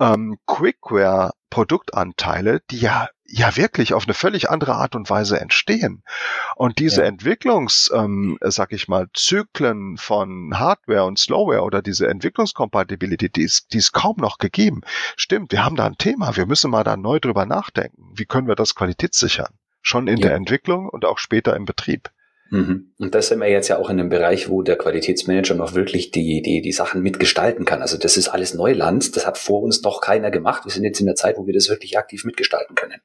ähm, 0.00 0.38
Quickware-Produktanteile, 0.46 2.60
die 2.70 2.78
ja 2.78 3.08
ja 3.32 3.56
wirklich 3.56 3.94
auf 3.94 4.04
eine 4.04 4.14
völlig 4.14 4.50
andere 4.50 4.74
Art 4.74 4.96
und 4.96 5.08
Weise 5.08 5.40
entstehen. 5.40 6.02
Und 6.56 6.78
diese 6.78 7.02
Ja. 7.02 7.06
Entwicklungs, 7.06 7.90
ähm, 7.94 8.38
sag 8.42 8.72
ich 8.72 8.88
mal, 8.88 9.06
Zyklen 9.14 9.96
von 9.96 10.58
Hardware 10.58 11.04
und 11.04 11.18
Slowware 11.18 11.62
oder 11.62 11.80
diese 11.80 12.08
Entwicklungskompatibilität, 12.08 13.36
die 13.36 13.42
ist, 13.42 13.72
die 13.72 13.78
ist 13.78 13.92
kaum 13.92 14.16
noch 14.18 14.38
gegeben. 14.38 14.80
Stimmt, 15.16 15.52
wir 15.52 15.64
haben 15.64 15.76
da 15.76 15.86
ein 15.86 15.96
Thema, 15.96 16.36
wir 16.36 16.46
müssen 16.46 16.70
mal 16.70 16.84
da 16.84 16.96
neu 16.96 17.20
drüber 17.20 17.46
nachdenken. 17.46 18.12
Wie 18.14 18.24
können 18.24 18.48
wir 18.48 18.56
das 18.56 18.74
qualitätssichern? 18.74 19.54
Schon 19.82 20.08
in 20.08 20.18
Ja. 20.18 20.28
der 20.28 20.36
Entwicklung 20.36 20.88
und 20.88 21.04
auch 21.04 21.18
später 21.18 21.54
im 21.56 21.64
Betrieb. 21.64 22.10
Mhm. 22.50 22.92
Und 22.98 23.14
das 23.14 23.28
sind 23.28 23.38
wir 23.38 23.48
jetzt 23.48 23.68
ja 23.68 23.78
auch 23.78 23.88
in 23.90 24.00
einem 24.00 24.08
Bereich, 24.08 24.48
wo 24.48 24.62
der 24.62 24.76
Qualitätsmanager 24.76 25.54
noch 25.54 25.74
wirklich 25.74 26.10
die, 26.10 26.42
die, 26.42 26.60
die 26.62 26.72
Sachen 26.72 27.00
mitgestalten 27.00 27.64
kann. 27.64 27.80
Also 27.80 27.96
das 27.96 28.16
ist 28.16 28.28
alles 28.28 28.54
Neuland. 28.54 29.14
Das 29.16 29.24
hat 29.24 29.38
vor 29.38 29.62
uns 29.62 29.82
noch 29.82 30.00
keiner 30.00 30.32
gemacht. 30.32 30.64
Wir 30.64 30.72
sind 30.72 30.82
jetzt 30.82 30.98
in 30.98 31.06
der 31.06 31.14
Zeit, 31.14 31.36
wo 31.38 31.46
wir 31.46 31.54
das 31.54 31.68
wirklich 31.68 31.96
aktiv 31.96 32.24
mitgestalten 32.24 32.74
können. 32.74 33.00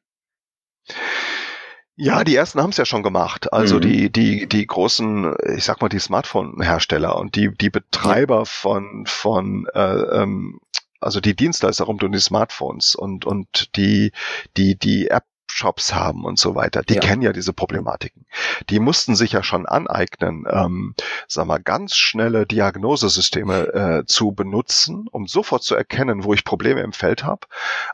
Ja, 1.97 2.23
die 2.25 2.35
ersten 2.35 2.61
haben 2.61 2.71
es 2.71 2.77
ja 2.77 2.85
schon 2.85 3.03
gemacht. 3.03 3.53
Also 3.53 3.75
Mhm. 3.75 3.81
die, 3.81 4.11
die, 4.11 4.47
die 4.47 4.67
großen, 4.67 5.33
ich 5.55 5.63
sag 5.63 5.81
mal, 5.81 5.87
die 5.89 5.99
Smartphone-Hersteller 5.99 7.15
und 7.15 7.35
die, 7.35 7.55
die 7.55 7.69
Betreiber 7.69 8.45
von, 8.45 9.05
von 9.05 9.67
äh, 9.73 9.79
ähm, 10.21 10.59
also 10.99 11.21
die 11.21 11.35
Dienstleister 11.35 11.85
rund 11.85 12.03
um 12.03 12.11
die 12.11 12.19
Smartphones 12.19 12.95
und, 12.95 13.25
und 13.25 13.75
die, 13.77 14.11
die, 14.57 14.77
die 14.77 15.07
App 15.07 15.25
Shops 15.55 15.95
haben 15.95 16.25
und 16.25 16.37
so 16.37 16.53
weiter, 16.53 16.81
die 16.83 16.95
Ja. 16.95 16.99
kennen 16.99 17.21
ja 17.21 17.31
diese 17.31 17.53
Problematiken. 17.53 18.25
Die 18.69 18.79
mussten 18.79 19.15
sich 19.15 19.31
ja 19.31 19.41
schon 19.41 19.65
aneignen, 19.65 20.45
ähm, 20.49 20.95
sag 21.29 21.45
mal, 21.47 21.59
ganz 21.59 21.95
schnelle 21.95 22.45
Diagnosesysteme 22.45 23.73
äh, 23.73 24.05
zu 24.05 24.33
benutzen, 24.33 25.07
um 25.09 25.27
sofort 25.27 25.63
zu 25.63 25.73
erkennen, 25.75 26.25
wo 26.25 26.33
ich 26.33 26.43
Probleme 26.43 26.81
im 26.81 26.91
Feld 26.91 27.23
habe. 27.23 27.47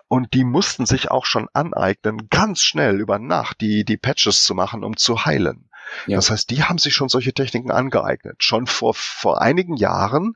Und 0.08 0.34
die 0.34 0.44
mussten 0.44 0.88
sich 0.88 1.12
auch 1.12 1.26
schon 1.26 1.50
aneignen, 1.54 2.30
ganz 2.30 2.62
schnell 2.64 3.00
über 3.00 3.20
Nacht 3.20 3.62
die, 3.62 3.86
die 3.86 3.98
Patches 3.98 4.44
zu 4.44 4.56
machen, 4.56 4.84
um 4.84 4.98
zu 4.98 5.26
heilen. 5.26 5.70
Ja. 6.08 6.18
Das 6.18 6.32
heißt, 6.32 6.50
die 6.50 6.64
haben 6.64 6.78
sich 6.78 6.94
schon 6.94 7.10
solche 7.10 7.34
Techniken 7.34 7.72
angeeignet. 7.72 8.44
Schon 8.44 8.68
vor, 8.68 8.94
vor 8.94 9.42
einigen 9.42 9.76
Jahren. 9.76 10.36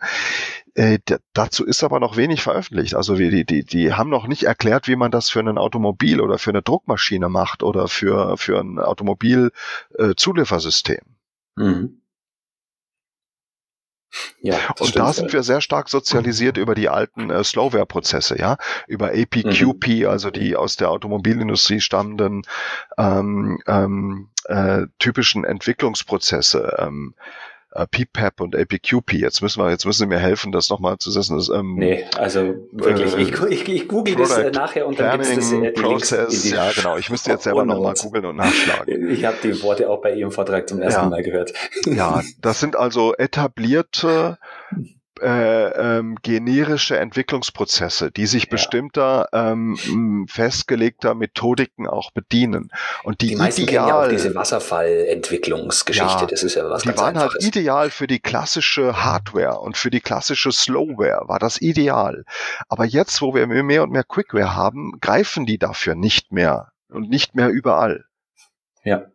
Äh, 0.73 0.99
dazu 1.33 1.65
ist 1.65 1.83
aber 1.83 1.99
noch 1.99 2.17
wenig 2.17 2.41
veröffentlicht. 2.41 2.95
Also 2.95 3.15
die, 3.15 3.45
die, 3.45 3.63
die 3.63 3.93
haben 3.93 4.09
noch 4.09 4.27
nicht 4.27 4.43
erklärt, 4.43 4.87
wie 4.87 4.95
man 4.95 5.11
das 5.11 5.29
für 5.29 5.39
ein 5.39 5.57
Automobil 5.57 6.19
oder 6.19 6.37
für 6.37 6.51
eine 6.51 6.61
Druckmaschine 6.61 7.29
macht 7.29 7.63
oder 7.63 7.87
für, 7.87 8.37
für 8.37 8.59
ein 8.59 8.79
Automobilzuliefersystem. 8.79 11.01
Äh, 11.57 11.61
mhm. 11.61 12.01
Ja, 14.41 14.57
und 14.79 14.95
da 14.95 15.13
sind 15.13 15.33
wir 15.33 15.43
sehr 15.43 15.61
stark 15.61 15.89
sozialisiert 15.89 16.57
über 16.57 16.75
die 16.75 16.89
alten 16.89 17.29
äh, 17.29 17.43
Slowware-Prozesse, 17.43 18.37
ja, 18.39 18.57
über 18.87 19.09
APQP, 19.09 19.87
mhm. 19.87 20.07
also 20.07 20.31
die 20.31 20.55
aus 20.55 20.75
der 20.75 20.89
Automobilindustrie 20.89 21.81
stammenden 21.81 22.43
ähm, 22.97 23.59
ähm, 23.67 24.29
äh, 24.45 24.83
typischen 24.99 25.43
Entwicklungsprozesse. 25.43 26.75
Ähm, 26.79 27.15
äh, 27.75 27.85
PPAP 27.85 28.39
und 28.41 28.55
APQP. 28.55 29.13
Jetzt 29.13 29.41
müssen 29.41 29.61
wir, 29.61 29.69
jetzt 29.69 29.85
müssen 29.85 29.99
Sie 29.99 30.07
mir 30.07 30.19
helfen, 30.19 30.51
das 30.51 30.69
nochmal 30.69 30.97
zu 30.97 31.11
setzen. 31.11 31.37
Das, 31.37 31.49
ähm, 31.49 31.75
nee, 31.75 32.05
also 32.17 32.55
wirklich, 32.71 33.13
äh, 33.15 33.21
ich, 33.21 33.41
ich, 33.41 33.69
ich 33.69 33.87
google 33.87 34.15
das 34.15 34.37
äh, 34.37 34.49
nachher 34.51 34.87
und 34.87 34.99
dann 34.99 35.19
gibt 35.19 35.37
es 35.37 35.51
äh, 35.51 35.71
Process, 35.71 36.49
Ja, 36.49 36.71
genau. 36.71 36.97
Ich 36.97 37.09
müsste 37.09 37.31
jetzt 37.31 37.43
selber 37.43 37.65
nochmal 37.65 37.93
googeln 37.93 38.25
und 38.25 38.37
nachschlagen. 38.37 39.09
Ich 39.15 39.25
habe 39.25 39.37
die 39.43 39.61
Worte 39.61 39.89
auch 39.89 40.01
bei 40.01 40.13
Ihrem 40.13 40.31
Vortrag 40.31 40.67
zum 40.67 40.81
ersten 40.81 41.03
ja. 41.03 41.09
Mal 41.09 41.23
gehört. 41.23 41.53
Ja, 41.85 42.21
das 42.41 42.59
sind 42.59 42.75
also 42.75 43.13
etablierte 43.15 44.37
äh, 45.21 45.97
ähm, 45.97 46.17
generische 46.21 46.97
Entwicklungsprozesse, 46.97 48.11
die 48.11 48.25
sich 48.25 48.43
ja. 48.43 48.49
bestimmter 48.51 49.29
ähm, 49.33 50.27
festgelegter 50.29 51.15
Methodiken 51.15 51.87
auch 51.87 52.11
bedienen. 52.11 52.71
Und 53.03 53.21
die, 53.21 53.27
die 53.27 53.35
meisten 53.35 53.61
ideal, 53.63 53.85
kennen 53.85 53.87
ja 53.87 54.05
auch 54.05 54.09
diese 54.09 54.35
Wasserfallentwicklungsgeschichte. 54.35 56.21
Ja, 56.21 56.25
das 56.25 56.43
ist 56.43 56.55
ja 56.55 56.69
was 56.69 56.83
Die 56.83 56.89
ganz 56.89 56.99
waren 56.99 57.05
halt 57.15 57.17
Einfaches. 57.17 57.43
halt 57.45 57.55
ideal 57.55 57.89
für 57.89 58.07
die 58.07 58.19
klassische 58.19 59.03
Hardware 59.03 59.59
und 59.59 59.77
für 59.77 59.89
die 59.89 60.01
klassische 60.01 60.51
Slowware 60.51 61.23
war 61.27 61.39
das 61.39 61.61
ideal. 61.61 62.25
Aber 62.69 62.85
jetzt, 62.85 63.21
wo 63.21 63.33
wir 63.33 63.47
mehr 63.47 63.83
und 63.83 63.91
mehr 63.91 64.03
Quickware 64.03 64.55
haben, 64.55 64.99
greifen 65.01 65.45
die 65.45 65.57
dafür 65.57 65.95
nicht 65.95 66.31
mehr 66.31 66.71
und 66.89 67.09
nicht 67.09 67.35
mehr 67.35 67.49
überall. 67.49 68.05
Ja. 68.83 69.05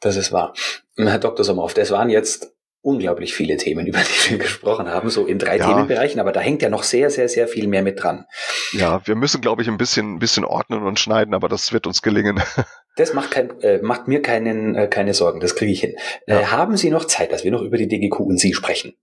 Das 0.00 0.16
ist 0.16 0.32
wahr. 0.32 0.54
Herr 0.96 1.18
Dr. 1.18 1.44
Sommerhoff, 1.44 1.74
das 1.74 1.90
waren 1.90 2.08
jetzt 2.08 2.54
unglaublich 2.82 3.34
viele 3.34 3.56
Themen, 3.56 3.86
über 3.86 3.98
die 3.98 4.30
wir 4.30 4.38
gesprochen 4.38 4.88
haben, 4.88 5.10
so 5.10 5.26
in 5.26 5.38
drei 5.38 5.58
ja. 5.58 5.66
Themenbereichen, 5.66 6.20
aber 6.20 6.32
da 6.32 6.40
hängt 6.40 6.62
ja 6.62 6.68
noch 6.68 6.82
sehr, 6.82 7.10
sehr, 7.10 7.28
sehr 7.28 7.48
viel 7.48 7.66
mehr 7.66 7.82
mit 7.82 8.02
dran. 8.02 8.26
Ja, 8.72 9.06
wir 9.06 9.14
müssen, 9.14 9.40
glaube 9.40 9.62
ich, 9.62 9.68
ein 9.68 9.78
bisschen, 9.78 10.14
ein 10.14 10.18
bisschen 10.18 10.44
ordnen 10.44 10.82
und 10.82 10.98
schneiden, 10.98 11.34
aber 11.34 11.48
das 11.48 11.72
wird 11.72 11.86
uns 11.86 12.02
gelingen. 12.02 12.40
Das 12.96 13.14
macht, 13.14 13.30
kein, 13.30 13.58
äh, 13.60 13.78
macht 13.80 14.08
mir 14.08 14.20
keinen, 14.20 14.74
äh, 14.74 14.88
keine 14.88 15.14
Sorgen, 15.14 15.38
das 15.38 15.54
kriege 15.54 15.70
ich 15.70 15.80
hin. 15.80 15.94
Äh, 16.26 16.34
ja. 16.34 16.40
Äh, 16.40 16.44
haben 16.46 16.76
Sie 16.76 16.90
noch 16.90 17.04
Zeit, 17.04 17.30
dass 17.30 17.44
wir 17.44 17.52
noch 17.52 17.62
über 17.62 17.78
die 17.78 17.86
DGQ 17.86 18.18
und 18.18 18.38
Sie 18.38 18.52
sprechen? 18.52 18.94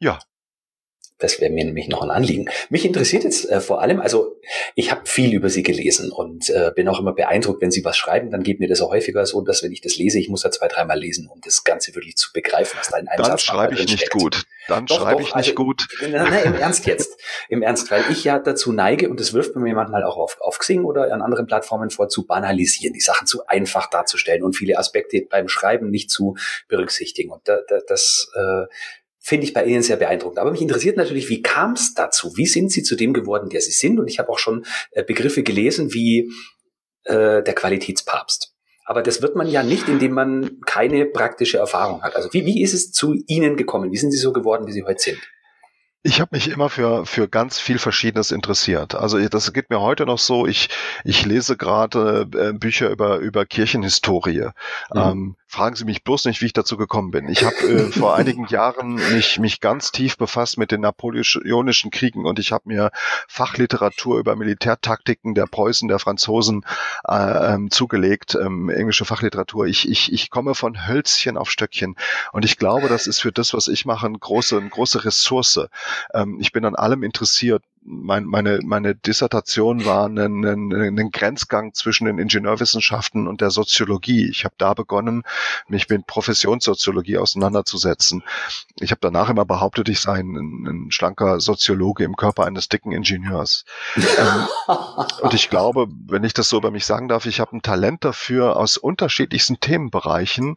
Ja, 0.00 0.18
das 1.18 1.40
wäre 1.40 1.52
mir 1.52 1.64
nämlich 1.64 1.88
noch 1.88 2.02
ein 2.02 2.10
Anliegen. 2.10 2.48
Mich 2.70 2.84
interessiert 2.84 3.24
jetzt 3.24 3.48
äh, 3.50 3.60
vor 3.60 3.80
allem, 3.80 4.00
also 4.00 4.36
ich 4.74 4.90
habe 4.90 5.02
viel 5.04 5.34
über 5.34 5.50
Sie 5.50 5.62
gelesen 5.62 6.12
und 6.12 6.48
äh, 6.50 6.70
bin 6.74 6.88
auch 6.88 7.00
immer 7.00 7.12
beeindruckt, 7.12 7.60
wenn 7.60 7.70
Sie 7.70 7.84
was 7.84 7.96
schreiben, 7.96 8.30
dann 8.30 8.42
geht 8.42 8.60
mir 8.60 8.68
das 8.68 8.80
auch 8.80 8.90
häufiger 8.90 9.26
so, 9.26 9.40
dass 9.40 9.62
wenn 9.62 9.72
ich 9.72 9.80
das 9.80 9.96
lese, 9.96 10.18
ich 10.18 10.28
muss 10.28 10.42
da 10.42 10.50
zwei, 10.50 10.68
dreimal 10.68 10.98
lesen, 10.98 11.28
um 11.28 11.40
das 11.40 11.64
Ganze 11.64 11.94
wirklich 11.94 12.16
zu 12.16 12.32
begreifen, 12.32 12.78
was 12.78 12.88
da 12.88 12.98
in 12.98 13.08
einem 13.08 13.22
Dann 13.22 13.38
schreibe 13.38 13.74
ich 13.74 13.80
nicht 13.80 13.98
steckt. 13.98 14.12
gut. 14.12 14.42
Dann 14.68 14.86
schreibe 14.86 15.22
ich 15.22 15.34
nicht 15.34 15.48
also, 15.48 15.54
gut. 15.54 15.86
Na, 16.02 16.28
na, 16.28 16.40
Im 16.40 16.54
Ernst 16.54 16.86
jetzt. 16.86 17.18
Im 17.48 17.62
Ernst, 17.62 17.90
weil 17.90 18.04
ich 18.10 18.22
ja 18.24 18.38
dazu 18.38 18.72
neige, 18.72 19.08
und 19.08 19.18
das 19.18 19.32
wirft 19.32 19.56
mir 19.56 19.74
manchmal 19.74 20.04
auch 20.04 20.16
auf, 20.16 20.36
auf 20.40 20.58
Xing 20.58 20.84
oder 20.84 21.12
an 21.12 21.22
anderen 21.22 21.46
Plattformen 21.46 21.90
vor, 21.90 22.08
zu 22.08 22.26
banalisieren, 22.26 22.92
die 22.92 23.00
Sachen 23.00 23.26
zu 23.26 23.46
einfach 23.46 23.88
darzustellen 23.88 24.42
und 24.42 24.56
viele 24.56 24.78
Aspekte 24.78 25.26
beim 25.28 25.48
Schreiben 25.48 25.90
nicht 25.90 26.10
zu 26.10 26.36
berücksichtigen. 26.68 27.30
Und 27.30 27.48
da, 27.48 27.58
da, 27.66 27.78
das 27.86 28.30
äh, 28.34 28.66
finde 29.20 29.44
ich 29.44 29.52
bei 29.52 29.64
Ihnen 29.64 29.82
sehr 29.82 29.96
beeindruckend. 29.96 30.38
Aber 30.38 30.50
mich 30.50 30.60
interessiert 30.60 30.96
natürlich, 30.96 31.28
wie 31.28 31.42
kam 31.42 31.72
es 31.72 31.94
dazu? 31.94 32.36
Wie 32.36 32.46
sind 32.46 32.72
Sie 32.72 32.82
zu 32.82 32.96
dem 32.96 33.12
geworden, 33.12 33.50
der 33.50 33.60
Sie 33.60 33.72
sind? 33.72 33.98
Und 33.98 34.08
ich 34.08 34.18
habe 34.18 34.30
auch 34.30 34.38
schon 34.38 34.64
äh, 34.92 35.02
Begriffe 35.02 35.42
gelesen 35.42 35.92
wie 35.92 36.30
äh, 37.04 37.42
der 37.42 37.54
Qualitätspapst. 37.54 38.54
Aber 38.84 39.02
das 39.02 39.20
wird 39.20 39.36
man 39.36 39.48
ja 39.48 39.62
nicht, 39.62 39.88
indem 39.88 40.12
man 40.12 40.60
keine 40.64 41.04
praktische 41.04 41.58
Erfahrung 41.58 42.02
hat. 42.02 42.16
Also 42.16 42.32
wie, 42.32 42.46
wie 42.46 42.62
ist 42.62 42.72
es 42.72 42.90
zu 42.90 43.14
Ihnen 43.26 43.56
gekommen? 43.56 43.92
Wie 43.92 43.98
sind 43.98 44.12
Sie 44.12 44.18
so 44.18 44.32
geworden, 44.32 44.66
wie 44.66 44.72
Sie 44.72 44.84
heute 44.84 45.00
sind? 45.00 45.18
Ich 46.02 46.20
habe 46.20 46.34
mich 46.34 46.48
immer 46.48 46.70
für, 46.70 47.04
für 47.04 47.28
ganz 47.28 47.58
viel 47.58 47.78
Verschiedenes 47.78 48.30
interessiert. 48.30 48.94
Also 48.94 49.18
das 49.28 49.52
geht 49.52 49.68
mir 49.68 49.80
heute 49.80 50.06
noch 50.06 50.18
so. 50.18 50.46
Ich, 50.46 50.70
ich 51.04 51.26
lese 51.26 51.58
gerade 51.58 52.26
äh, 52.34 52.52
Bücher 52.54 52.88
über, 52.88 53.18
über 53.18 53.44
Kirchenhistorie. 53.44 54.48
Mhm. 54.94 55.00
Ähm, 55.00 55.36
fragen 55.48 55.76
Sie 55.76 55.86
mich 55.86 56.04
bloß 56.04 56.26
nicht, 56.26 56.42
wie 56.42 56.46
ich 56.46 56.52
dazu 56.52 56.76
gekommen 56.76 57.10
bin. 57.10 57.26
Ich 57.28 57.42
habe 57.42 57.56
äh, 57.56 57.90
vor 57.90 58.14
einigen 58.14 58.46
Jahren 58.48 58.94
mich, 58.94 59.38
mich 59.38 59.60
ganz 59.60 59.90
tief 59.90 60.18
befasst 60.18 60.58
mit 60.58 60.70
den 60.70 60.82
napoleonischen 60.82 61.90
Kriegen 61.90 62.26
und 62.26 62.38
ich 62.38 62.52
habe 62.52 62.64
mir 62.66 62.90
Fachliteratur 63.26 64.18
über 64.18 64.36
Militärtaktiken 64.36 65.34
der 65.34 65.46
Preußen, 65.46 65.88
der 65.88 65.98
Franzosen 65.98 66.66
äh, 67.08 67.54
ähm, 67.54 67.70
zugelegt, 67.70 68.36
ähm, 68.40 68.68
englische 68.68 69.06
Fachliteratur. 69.06 69.66
Ich, 69.66 69.88
ich, 69.88 70.12
ich 70.12 70.30
komme 70.30 70.54
von 70.54 70.86
Hölzchen 70.86 71.38
auf 71.38 71.50
Stöckchen 71.50 71.96
und 72.32 72.44
ich 72.44 72.58
glaube, 72.58 72.88
das 72.88 73.06
ist 73.06 73.20
für 73.20 73.32
das, 73.32 73.54
was 73.54 73.68
ich 73.68 73.86
mache, 73.86 74.06
eine 74.06 74.18
große, 74.18 74.58
eine 74.58 74.68
große 74.68 75.06
Ressource. 75.06 75.60
Ähm, 76.12 76.38
ich 76.40 76.52
bin 76.52 76.66
an 76.66 76.76
allem 76.76 77.02
interessiert. 77.02 77.62
Mein, 77.90 78.24
meine, 78.24 78.60
meine 78.64 78.94
Dissertation 78.94 79.86
war 79.86 80.06
ein, 80.06 80.18
ein, 80.18 80.72
ein 80.72 81.10
Grenzgang 81.10 81.72
zwischen 81.72 82.04
den 82.04 82.18
Ingenieurwissenschaften 82.18 83.26
und 83.26 83.40
der 83.40 83.50
Soziologie. 83.50 84.28
Ich 84.28 84.44
habe 84.44 84.54
da 84.58 84.74
begonnen, 84.74 85.22
mich 85.68 85.88
mit 85.88 86.06
Professionssoziologie 86.06 87.16
auseinanderzusetzen. 87.16 88.22
Ich 88.78 88.90
habe 88.90 89.00
danach 89.00 89.30
immer 89.30 89.46
behauptet, 89.46 89.88
ich 89.88 90.00
sei 90.00 90.18
ein, 90.18 90.36
ein 90.66 90.90
schlanker 90.90 91.40
Soziologe 91.40 92.04
im 92.04 92.16
Körper 92.16 92.44
eines 92.44 92.68
dicken 92.68 92.92
Ingenieurs. 92.92 93.64
ähm, 93.96 94.76
und 95.22 95.32
ich 95.32 95.48
glaube, 95.48 95.88
wenn 96.06 96.24
ich 96.24 96.34
das 96.34 96.50
so 96.50 96.58
über 96.58 96.70
mich 96.70 96.84
sagen 96.84 97.08
darf, 97.08 97.24
ich 97.24 97.40
habe 97.40 97.56
ein 97.56 97.62
Talent 97.62 98.04
dafür, 98.04 98.56
aus 98.56 98.76
unterschiedlichsten 98.76 99.60
Themenbereichen 99.60 100.56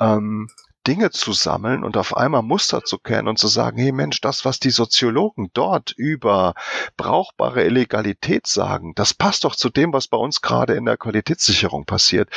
ähm, 0.00 0.48
Dinge 0.86 1.10
zu 1.10 1.32
sammeln 1.32 1.84
und 1.84 1.96
auf 1.96 2.16
einmal 2.16 2.42
Muster 2.42 2.82
zu 2.84 2.98
kennen 2.98 3.28
und 3.28 3.38
zu 3.38 3.48
sagen, 3.48 3.78
hey 3.78 3.92
Mensch, 3.92 4.20
das, 4.20 4.44
was 4.44 4.58
die 4.58 4.70
Soziologen 4.70 5.50
dort 5.52 5.92
über 5.96 6.54
brauchbare 6.96 7.64
Illegalität 7.64 8.46
sagen, 8.46 8.94
das 8.94 9.14
passt 9.14 9.44
doch 9.44 9.56
zu 9.56 9.70
dem, 9.70 9.92
was 9.92 10.08
bei 10.08 10.16
uns 10.16 10.40
gerade 10.40 10.74
in 10.74 10.84
der 10.84 10.96
Qualitätssicherung 10.96 11.84
passiert 11.84 12.30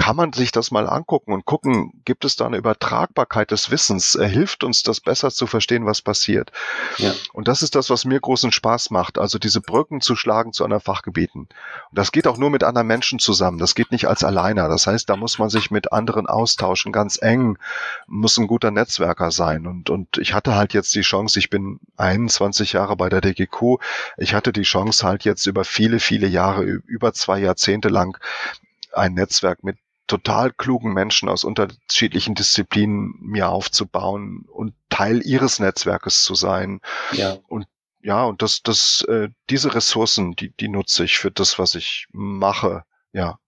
kann 0.00 0.16
man 0.16 0.32
sich 0.32 0.50
das 0.50 0.70
mal 0.70 0.88
angucken 0.88 1.30
und 1.34 1.44
gucken, 1.44 1.92
gibt 2.06 2.24
es 2.24 2.34
da 2.34 2.46
eine 2.46 2.56
Übertragbarkeit 2.56 3.50
des 3.50 3.70
Wissens? 3.70 4.14
Äh, 4.14 4.26
hilft 4.30 4.64
uns 4.64 4.82
das 4.82 4.98
besser 4.98 5.30
zu 5.30 5.46
verstehen, 5.46 5.84
was 5.84 6.00
passiert? 6.00 6.52
Ja. 6.96 7.12
Und 7.34 7.48
das 7.48 7.60
ist 7.60 7.74
das, 7.74 7.90
was 7.90 8.06
mir 8.06 8.18
großen 8.18 8.50
Spaß 8.50 8.92
macht, 8.92 9.18
also 9.18 9.38
diese 9.38 9.60
Brücken 9.60 10.00
zu 10.00 10.16
schlagen 10.16 10.54
zu 10.54 10.64
anderen 10.64 10.80
Fachgebieten. 10.80 11.40
Und 11.42 11.98
das 11.98 12.12
geht 12.12 12.26
auch 12.26 12.38
nur 12.38 12.48
mit 12.48 12.64
anderen 12.64 12.86
Menschen 12.86 13.18
zusammen. 13.18 13.58
Das 13.58 13.74
geht 13.74 13.92
nicht 13.92 14.08
als 14.08 14.24
Alleiner. 14.24 14.70
Das 14.70 14.86
heißt, 14.86 15.06
da 15.06 15.16
muss 15.16 15.38
man 15.38 15.50
sich 15.50 15.70
mit 15.70 15.92
anderen 15.92 16.26
austauschen, 16.26 16.92
ganz 16.92 17.20
eng, 17.20 17.58
muss 18.06 18.38
ein 18.38 18.46
guter 18.46 18.70
Netzwerker 18.70 19.30
sein. 19.30 19.66
Und, 19.66 19.90
und 19.90 20.16
ich 20.16 20.32
hatte 20.32 20.54
halt 20.54 20.72
jetzt 20.72 20.94
die 20.94 21.02
Chance, 21.02 21.38
ich 21.38 21.50
bin 21.50 21.78
21 21.98 22.72
Jahre 22.72 22.96
bei 22.96 23.10
der 23.10 23.20
DGQ, 23.20 23.76
ich 24.16 24.32
hatte 24.32 24.54
die 24.54 24.62
Chance 24.62 25.06
halt 25.06 25.24
jetzt 25.24 25.44
über 25.44 25.64
viele, 25.64 26.00
viele 26.00 26.26
Jahre, 26.26 26.62
über 26.62 27.12
zwei 27.12 27.38
Jahrzehnte 27.38 27.90
lang 27.90 28.16
ein 28.92 29.12
Netzwerk 29.12 29.62
mit 29.62 29.76
total 30.10 30.52
klugen 30.52 30.92
Menschen 30.92 31.28
aus 31.28 31.44
unterschiedlichen 31.44 32.34
Disziplinen 32.34 33.14
mir 33.20 33.48
aufzubauen 33.48 34.44
und 34.52 34.74
Teil 34.88 35.24
ihres 35.24 35.60
Netzwerkes 35.60 36.24
zu 36.24 36.34
sein. 36.34 36.80
Ja. 37.12 37.38
Und 37.48 37.66
ja, 38.02 38.24
und 38.24 38.42
das, 38.42 38.62
das, 38.62 39.04
äh, 39.08 39.28
diese 39.50 39.74
Ressourcen, 39.74 40.32
die, 40.32 40.50
die 40.56 40.68
nutze 40.68 41.04
ich 41.04 41.18
für 41.18 41.30
das, 41.30 41.58
was 41.58 41.74
ich 41.74 42.06
mache. 42.12 42.84
Ja. 43.12 43.38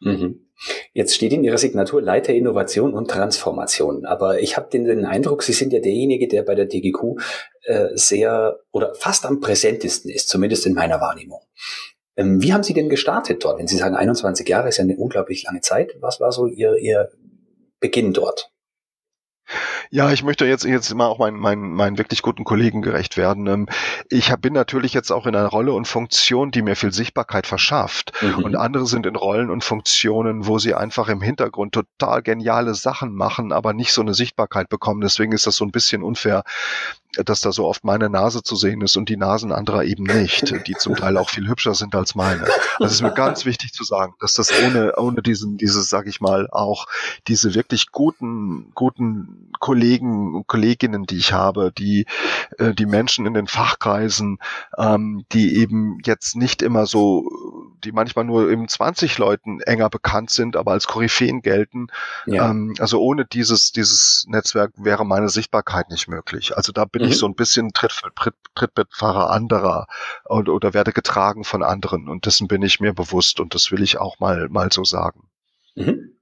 Mhm. 0.00 0.46
Jetzt 0.92 1.14
steht 1.14 1.32
in 1.32 1.42
Ihrer 1.42 1.58
Signatur 1.58 2.00
Leiter 2.00 2.32
Innovation 2.32 2.94
und 2.94 3.10
Transformation. 3.10 4.04
Aber 4.04 4.40
ich 4.40 4.56
habe 4.56 4.68
den, 4.70 4.84
den, 4.84 5.06
Eindruck, 5.06 5.42
Sie 5.42 5.54
sind 5.54 5.72
ja 5.72 5.80
derjenige, 5.80 6.28
der 6.28 6.42
bei 6.42 6.54
der 6.54 6.66
DGQ 6.66 7.20
äh, 7.64 7.88
sehr 7.94 8.58
oder 8.70 8.94
fast 8.94 9.26
am 9.26 9.40
präsentesten 9.40 10.10
ist, 10.10 10.28
zumindest 10.28 10.66
in 10.66 10.74
meiner 10.74 11.00
Wahrnehmung. 11.00 11.40
Ähm, 12.16 12.42
wie 12.42 12.52
haben 12.52 12.62
Sie 12.62 12.74
denn 12.74 12.88
gestartet 12.88 13.44
dort? 13.44 13.58
Wenn 13.58 13.68
Sie 13.68 13.76
sagen, 13.76 13.94
21 13.94 14.48
Jahre 14.48 14.68
ist 14.68 14.78
ja 14.78 14.84
eine 14.84 14.96
unglaublich 14.96 15.44
lange 15.44 15.60
Zeit. 15.60 15.96
Was 16.00 16.20
war 16.20 16.32
so 16.32 16.46
Ihr, 16.46 16.76
Ihr 16.76 17.10
Beginn 17.80 18.12
dort? 18.12 18.50
Ja, 19.90 20.10
ich 20.10 20.22
möchte 20.22 20.46
jetzt, 20.46 20.64
jetzt 20.64 20.94
mal 20.94 21.06
auch 21.06 21.18
meinen, 21.18 21.38
meinen, 21.38 21.72
meinen 21.72 21.98
wirklich 21.98 22.22
guten 22.22 22.44
Kollegen 22.44 22.82
gerecht 22.82 23.16
werden. 23.16 23.46
Ähm, 23.46 23.68
ich 24.08 24.34
bin 24.36 24.52
natürlich 24.52 24.94
jetzt 24.94 25.10
auch 25.10 25.26
in 25.26 25.36
einer 25.36 25.48
Rolle 25.48 25.72
und 25.72 25.86
Funktion, 25.86 26.50
die 26.50 26.62
mir 26.62 26.76
viel 26.76 26.92
Sichtbarkeit 26.92 27.46
verschafft. 27.46 28.12
Mhm. 28.20 28.44
Und 28.44 28.56
andere 28.56 28.86
sind 28.86 29.06
in 29.06 29.16
Rollen 29.16 29.50
und 29.50 29.64
Funktionen, 29.64 30.46
wo 30.46 30.58
sie 30.58 30.74
einfach 30.74 31.08
im 31.08 31.20
Hintergrund 31.20 31.72
total 31.72 32.22
geniale 32.22 32.74
Sachen 32.74 33.14
machen, 33.14 33.52
aber 33.52 33.72
nicht 33.72 33.92
so 33.92 34.02
eine 34.02 34.14
Sichtbarkeit 34.14 34.68
bekommen. 34.68 35.00
Deswegen 35.00 35.32
ist 35.32 35.46
das 35.46 35.56
so 35.56 35.64
ein 35.64 35.72
bisschen 35.72 36.02
unfair, 36.02 36.42
dass 37.24 37.40
da 37.40 37.52
so 37.52 37.66
oft 37.66 37.84
meine 37.84 38.10
Nase 38.10 38.42
zu 38.42 38.56
sehen 38.56 38.82
ist 38.82 38.96
und 38.96 39.08
die 39.08 39.16
Nasen 39.16 39.52
anderer 39.52 39.84
eben 39.84 40.04
nicht, 40.04 40.54
die 40.66 40.74
zum 40.74 40.96
Teil 40.96 41.16
auch 41.16 41.30
viel 41.30 41.48
hübscher 41.48 41.74
sind 41.74 41.94
als 41.94 42.14
meine. 42.14 42.46
Das 42.78 42.92
ist 42.92 43.00
mir 43.00 43.12
ganz 43.12 43.46
wichtig 43.46 43.72
zu 43.72 43.84
sagen, 43.84 44.14
dass 44.20 44.34
das 44.34 44.52
ohne, 44.62 44.94
ohne 44.96 45.22
diesen, 45.22 45.56
dieses, 45.56 45.88
sag 45.88 46.06
ich 46.06 46.20
mal, 46.20 46.48
auch 46.50 46.86
diese 47.26 47.54
wirklich 47.54 47.90
guten, 47.90 48.70
guten 48.74 49.50
Kollegen 49.58 49.75
und 50.34 50.46
Kolleginnen, 50.46 51.04
die 51.04 51.16
ich 51.16 51.32
habe, 51.32 51.72
die, 51.72 52.06
äh, 52.58 52.74
die 52.74 52.86
Menschen 52.86 53.26
in 53.26 53.34
den 53.34 53.46
Fachkreisen, 53.46 54.38
ähm, 54.76 55.24
die 55.32 55.56
eben 55.56 55.98
jetzt 56.04 56.36
nicht 56.36 56.62
immer 56.62 56.86
so, 56.86 57.28
die 57.84 57.92
manchmal 57.92 58.24
nur 58.24 58.50
eben 58.50 58.68
20 58.68 59.18
Leuten 59.18 59.60
enger 59.60 59.90
bekannt 59.90 60.30
sind, 60.30 60.56
aber 60.56 60.72
als 60.72 60.86
Koryphäen 60.86 61.42
gelten. 61.42 61.88
Ja. 62.26 62.50
Ähm, 62.50 62.74
also 62.78 63.00
ohne 63.00 63.24
dieses, 63.24 63.72
dieses 63.72 64.26
Netzwerk 64.28 64.72
wäre 64.76 65.04
meine 65.04 65.28
Sichtbarkeit 65.28 65.90
nicht 65.90 66.08
möglich. 66.08 66.56
Also 66.56 66.72
da 66.72 66.84
bin 66.84 67.02
mhm. 67.02 67.08
ich 67.08 67.18
so 67.18 67.26
ein 67.26 67.34
bisschen 67.34 67.72
Tritt, 67.72 67.92
Tritt, 68.16 68.34
Trittbettfahrer 68.54 69.30
anderer 69.30 69.86
und, 70.24 70.48
oder 70.48 70.74
werde 70.74 70.92
getragen 70.92 71.44
von 71.44 71.62
anderen 71.62 72.08
und 72.08 72.26
dessen 72.26 72.48
bin 72.48 72.62
ich 72.62 72.80
mir 72.80 72.92
bewusst 72.92 73.40
und 73.40 73.54
das 73.54 73.70
will 73.70 73.82
ich 73.82 73.98
auch 73.98 74.18
mal, 74.18 74.48
mal 74.48 74.72
so 74.72 74.84
sagen. 74.84 75.28
Mhm. 75.74 76.15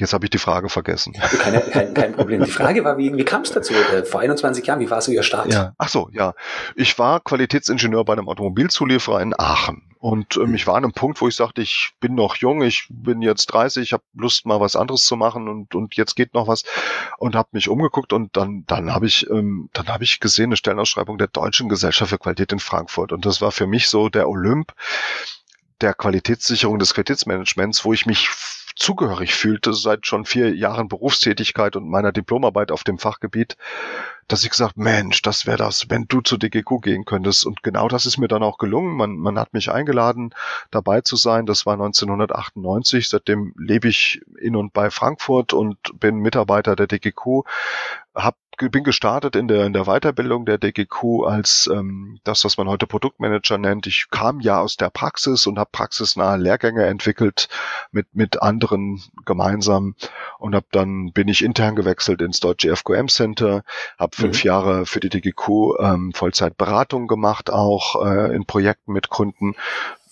Jetzt 0.00 0.12
habe 0.12 0.26
ich 0.26 0.30
die 0.30 0.38
Frage 0.38 0.68
vergessen. 0.68 1.12
Keine, 1.14 1.60
kein, 1.60 1.92
kein 1.92 2.12
Problem. 2.12 2.44
Die 2.44 2.50
Frage 2.50 2.84
war, 2.84 2.98
wie, 2.98 3.12
wie 3.16 3.24
kam 3.24 3.42
es 3.42 3.50
dazu? 3.50 3.74
Äh, 3.74 4.04
vor 4.04 4.20
21 4.20 4.64
Jahren, 4.64 4.78
wie 4.78 4.88
war 4.90 5.00
so 5.00 5.10
Ihr 5.10 5.24
Start? 5.24 5.52
Ja. 5.52 5.74
Ach 5.76 5.88
so, 5.88 6.08
ja. 6.12 6.34
Ich 6.76 6.98
war 7.00 7.18
Qualitätsingenieur 7.18 8.04
bei 8.04 8.12
einem 8.12 8.28
Automobilzulieferer 8.28 9.20
in 9.20 9.34
Aachen. 9.36 9.82
Und 9.98 10.36
ähm, 10.36 10.54
ich 10.54 10.68
war 10.68 10.76
an 10.76 10.84
einem 10.84 10.92
Punkt, 10.92 11.20
wo 11.20 11.26
ich 11.26 11.34
sagte, 11.34 11.62
ich 11.62 11.94
bin 11.98 12.14
noch 12.14 12.36
jung, 12.36 12.62
ich 12.62 12.86
bin 12.88 13.22
jetzt 13.22 13.46
30, 13.46 13.82
ich 13.82 13.92
habe 13.92 14.04
Lust, 14.14 14.46
mal 14.46 14.60
was 14.60 14.76
anderes 14.76 15.04
zu 15.04 15.16
machen 15.16 15.48
und, 15.48 15.74
und 15.74 15.96
jetzt 15.96 16.14
geht 16.14 16.32
noch 16.32 16.46
was. 16.46 16.62
Und 17.18 17.34
habe 17.34 17.48
mich 17.52 17.68
umgeguckt 17.68 18.12
und 18.12 18.36
dann, 18.36 18.62
dann 18.68 18.94
habe 18.94 19.06
ich, 19.06 19.28
ähm, 19.28 19.68
dann 19.72 19.88
habe 19.88 20.04
ich 20.04 20.20
gesehen, 20.20 20.46
eine 20.46 20.56
Stellenausschreibung 20.56 21.18
der 21.18 21.26
Deutschen 21.26 21.68
Gesellschaft 21.68 22.10
für 22.10 22.18
Qualität 22.18 22.52
in 22.52 22.60
Frankfurt. 22.60 23.10
Und 23.10 23.26
das 23.26 23.40
war 23.40 23.50
für 23.50 23.66
mich 23.66 23.88
so 23.88 24.08
der 24.08 24.28
Olymp 24.28 24.74
der 25.80 25.94
Qualitätssicherung 25.94 26.78
des 26.78 26.94
Qualitätsmanagements, 26.94 27.84
wo 27.84 27.92
ich 27.92 28.06
mich 28.06 28.28
zugehörig 28.78 29.34
fühlte 29.34 29.74
seit 29.74 30.06
schon 30.06 30.24
vier 30.24 30.54
Jahren 30.54 30.88
Berufstätigkeit 30.88 31.76
und 31.76 31.88
meiner 31.88 32.12
Diplomarbeit 32.12 32.70
auf 32.70 32.84
dem 32.84 32.98
Fachgebiet, 32.98 33.56
dass 34.28 34.44
ich 34.44 34.50
gesagt, 34.50 34.76
Mensch, 34.76 35.22
das 35.22 35.46
wäre 35.46 35.56
das, 35.56 35.88
wenn 35.88 36.06
du 36.06 36.20
zur 36.20 36.38
DGQ 36.38 36.80
gehen 36.82 37.04
könntest. 37.04 37.46
Und 37.46 37.62
genau 37.62 37.88
das 37.88 38.06
ist 38.06 38.18
mir 38.18 38.28
dann 38.28 38.42
auch 38.42 38.58
gelungen. 38.58 38.96
Man, 38.96 39.16
man 39.16 39.38
hat 39.38 39.54
mich 39.54 39.70
eingeladen, 39.70 40.34
dabei 40.70 41.00
zu 41.00 41.16
sein. 41.16 41.46
Das 41.46 41.66
war 41.66 41.74
1998. 41.74 43.08
Seitdem 43.08 43.54
lebe 43.56 43.88
ich 43.88 44.20
in 44.40 44.54
und 44.54 44.72
bei 44.72 44.90
Frankfurt 44.90 45.52
und 45.52 45.78
bin 45.98 46.16
Mitarbeiter 46.16 46.76
der 46.76 46.86
DGQ. 46.86 47.42
Hab 48.14 48.36
bin 48.58 48.84
gestartet 48.84 49.36
in 49.36 49.48
der, 49.48 49.66
in 49.66 49.72
der 49.72 49.84
Weiterbildung 49.84 50.44
der 50.44 50.58
DGQ 50.58 51.24
als 51.26 51.70
ähm, 51.72 52.18
das, 52.24 52.44
was 52.44 52.58
man 52.58 52.68
heute 52.68 52.86
Produktmanager 52.86 53.58
nennt. 53.58 53.86
Ich 53.86 54.08
kam 54.10 54.40
ja 54.40 54.60
aus 54.60 54.76
der 54.76 54.90
Praxis 54.90 55.46
und 55.46 55.58
habe 55.58 55.70
praxisnahe 55.70 56.36
Lehrgänge 56.36 56.84
entwickelt 56.86 57.48
mit, 57.92 58.06
mit 58.12 58.42
anderen 58.42 59.02
gemeinsam 59.24 59.94
und 60.38 60.54
habe 60.54 60.66
dann 60.72 61.12
bin 61.12 61.28
ich 61.28 61.44
intern 61.44 61.76
gewechselt 61.76 62.20
ins 62.20 62.40
deutsche 62.40 62.74
FQM 62.74 63.08
Center, 63.08 63.62
habe 63.98 64.16
fünf 64.16 64.42
mhm. 64.42 64.48
Jahre 64.48 64.86
für 64.86 65.00
die 65.00 65.08
DGQ 65.08 65.48
ähm, 65.78 66.12
Vollzeitberatung 66.12 67.06
gemacht, 67.06 67.50
auch 67.50 68.04
äh, 68.04 68.34
in 68.34 68.44
Projekten 68.44 68.92
mit 68.92 69.08
Kunden 69.08 69.54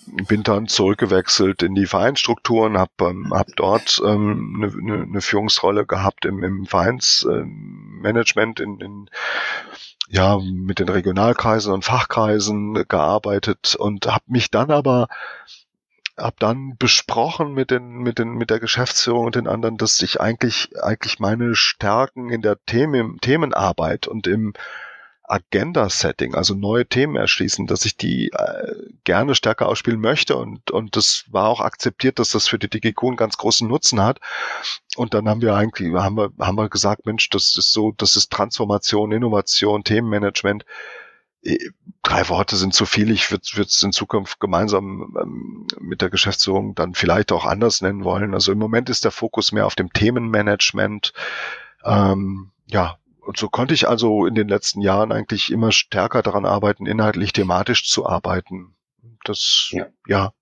bin 0.07 0.43
dann 0.43 0.69
zurückgewechselt 0.69 1.63
in 1.63 1.75
die 1.75 1.87
Vereinsstrukturen, 1.87 2.79
habe 2.79 2.93
ähm, 3.01 3.33
hab 3.33 3.49
dort 3.57 4.01
ähm, 4.05 4.55
eine, 4.57 4.69
ne, 4.77 5.07
ne 5.07 5.21
Führungsrolle 5.21 5.85
gehabt 5.85 6.25
im, 6.25 6.43
im 6.43 6.67
Vereinsmanagement, 6.67 7.47
in, 8.07 8.81
in, 8.81 9.11
ja, 10.09 10.39
mit 10.39 10.79
den 10.79 10.89
Regionalkreisen 10.89 11.73
und 11.73 11.85
Fachkreisen 11.85 12.75
gearbeitet 12.89 13.75
und 13.75 14.07
habe 14.07 14.25
mich 14.27 14.51
dann 14.51 14.71
aber 14.71 15.09
hab 16.17 16.39
dann 16.41 16.77
besprochen 16.79 17.53
mit 17.53 17.71
den 17.71 17.99
mit 17.99 18.19
den 18.19 18.31
mit 18.35 18.49
der 18.49 18.61
Geschäftsführung 18.61 19.27
und 19.27 19.35
den 19.35 19.47
anderen, 19.47 19.77
dass 19.77 20.01
ich 20.01 20.21
eigentlich 20.21 20.71
eigentlich 20.81 21.19
meine 21.19 21.55
Stärken 21.55 22.31
in 22.31 22.41
der 22.41 22.57
Themen, 22.65 23.19
Themenarbeit 23.21 24.07
und 24.07 24.27
im 24.27 24.55
Agenda-Setting, 25.29 26.35
also 26.35 26.55
neue 26.55 26.87
Themen 26.87 27.17
erschließen, 27.17 27.67
dass 27.67 27.85
ich 27.85 27.97
die 27.97 28.31
äh, 28.31 28.75
gerne 29.05 29.35
stärker 29.35 29.69
ausspielen 29.69 30.01
möchte 30.01 30.37
und, 30.37 30.71
und 30.71 30.97
das 30.97 31.25
war 31.31 31.49
auch 31.49 31.61
akzeptiert, 31.61 32.19
dass 32.19 32.31
das 32.31 32.49
für 32.49 32.59
die 32.59 32.69
DGQ 32.69 33.17
ganz 33.17 33.37
großen 33.37 33.67
Nutzen 33.67 34.03
hat. 34.03 34.21
Und 34.97 35.15
dann 35.15 35.29
haben 35.29 35.43
wir 35.43 35.55
eigentlich, 35.55 35.93
haben 35.95 36.17
wir, 36.17 36.31
haben 36.41 36.57
wir 36.57 36.69
gesagt, 36.69 37.07
Mensch, 37.07 37.29
das 37.31 37.57
ist 37.57 37.73
so, 37.73 37.93
das 37.97 38.17
ist 38.17 38.33
Transformation, 38.33 39.13
Innovation, 39.13 39.85
Themenmanagement. 39.85 40.65
Äh, 41.43 41.59
drei 42.03 42.29
Worte 42.29 42.57
sind 42.57 42.73
zu 42.75 42.87
viel. 42.87 43.11
Ich 43.11 43.31
würde 43.31 43.43
es 43.63 43.83
in 43.83 43.93
Zukunft 43.93 44.41
gemeinsam 44.41 45.17
ähm, 45.21 45.67
mit 45.81 46.03
der 46.03 46.11
Geschäftsführung 46.11 46.75
dann 46.75 46.95
vielleicht 46.95 47.33
auch 47.33 47.45
anders 47.45 47.83
nennen 47.83 48.05
wollen. 48.05 48.33
Also 48.33 48.53
im 48.53 48.59
Moment 48.59 48.89
ist 48.91 49.05
der 49.05 49.11
Fokus 49.11 49.53
mehr 49.53 49.67
auf 49.67 49.75
dem 49.75 49.93
Themenmanagement. 49.93 51.13
Ähm, 51.85 52.53
ja, 52.67 52.99
und 53.27 53.37
so 53.37 53.49
konnte 53.49 53.75
ich 53.75 53.89
also 53.89 54.27
in 54.27 54.35
den 54.35 54.49
letzten 54.49 54.81
Jahren 54.81 55.13
eigentlich 55.13 55.51
immer 55.51 55.73
stärker 55.73 56.23
daran 56.23 56.47
arbeiten, 56.47 56.87
inhaltlich 56.87 57.33
thematisch 57.33 57.89
zu 57.89 58.07
arbeiten. 58.07 58.77
Das, 59.25 59.69
ja. 59.73 59.87
ja. 60.07 60.33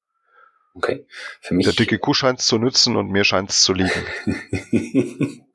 Okay. 0.75 1.07
Für 1.40 1.55
mich. 1.55 1.66
Der 1.66 1.75
dicke 1.75 1.99
Kuh 1.99 2.14
scheint 2.14 2.40
es 2.40 2.47
zu 2.47 2.59
nützen 2.59 2.97
und 2.97 3.11
mir 3.11 3.25
scheint 3.25 3.51
es 3.51 3.62
zu 3.62 3.73
liegen. 3.73 3.90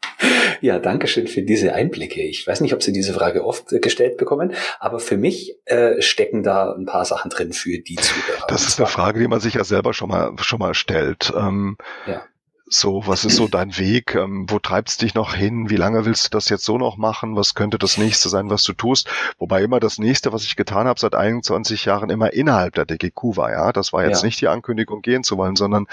ja, 0.61 0.79
danke 0.79 1.07
schön 1.07 1.27
für 1.27 1.41
diese 1.41 1.73
Einblicke. 1.73 2.21
Ich 2.21 2.47
weiß 2.47 2.61
nicht, 2.61 2.73
ob 2.73 2.81
Sie 2.81 2.93
diese 2.93 3.13
Frage 3.13 3.45
oft 3.45 3.67
gestellt 3.81 4.17
bekommen, 4.17 4.53
aber 4.79 4.99
für 4.99 5.17
mich 5.17 5.57
äh, 5.65 6.01
stecken 6.01 6.41
da 6.41 6.73
ein 6.73 6.85
paar 6.85 7.03
Sachen 7.03 7.29
drin 7.29 7.51
für 7.51 7.79
die 7.79 7.95
Zuhörer. 7.95 8.47
Das 8.47 8.65
ist 8.65 8.79
eine 8.79 8.87
Frage, 8.87 9.19
die 9.19 9.27
man 9.27 9.41
sich 9.41 9.55
ja 9.55 9.63
selber 9.65 9.93
schon 9.93 10.09
mal 10.09 10.33
schon 10.39 10.59
mal 10.59 10.73
stellt. 10.73 11.33
Ähm, 11.35 11.77
ja. 12.07 12.23
So, 12.71 13.01
was 13.07 13.25
ist 13.25 13.35
so 13.35 13.47
dein 13.47 13.75
Weg? 13.79 14.13
Ähm, 14.13 14.45
wo 14.47 14.59
treibst 14.59 15.01
dich 15.01 15.15
noch 15.15 15.33
hin? 15.33 15.71
Wie 15.71 15.75
lange 15.75 16.05
willst 16.05 16.25
du 16.25 16.29
das 16.29 16.49
jetzt 16.49 16.63
so 16.63 16.77
noch 16.77 16.97
machen? 16.97 17.35
Was 17.35 17.55
könnte 17.55 17.79
das 17.79 17.97
nächste 17.97 18.29
sein, 18.29 18.51
was 18.51 18.63
du 18.63 18.73
tust? 18.73 19.09
Wobei 19.39 19.63
immer 19.63 19.79
das 19.79 19.97
nächste, 19.97 20.31
was 20.33 20.43
ich 20.43 20.55
getan 20.55 20.85
habe 20.85 20.99
seit 20.99 21.15
21 21.15 21.85
Jahren, 21.85 22.11
immer 22.11 22.31
innerhalb 22.31 22.75
der 22.75 22.85
DGQ 22.85 23.37
war. 23.37 23.51
Ja, 23.51 23.73
das 23.73 23.91
war 23.91 24.05
jetzt 24.05 24.21
ja. 24.21 24.27
nicht 24.27 24.39
die 24.39 24.47
Ankündigung, 24.47 25.01
gehen 25.01 25.23
zu 25.23 25.35
wollen, 25.37 25.55
sondern 25.55 25.87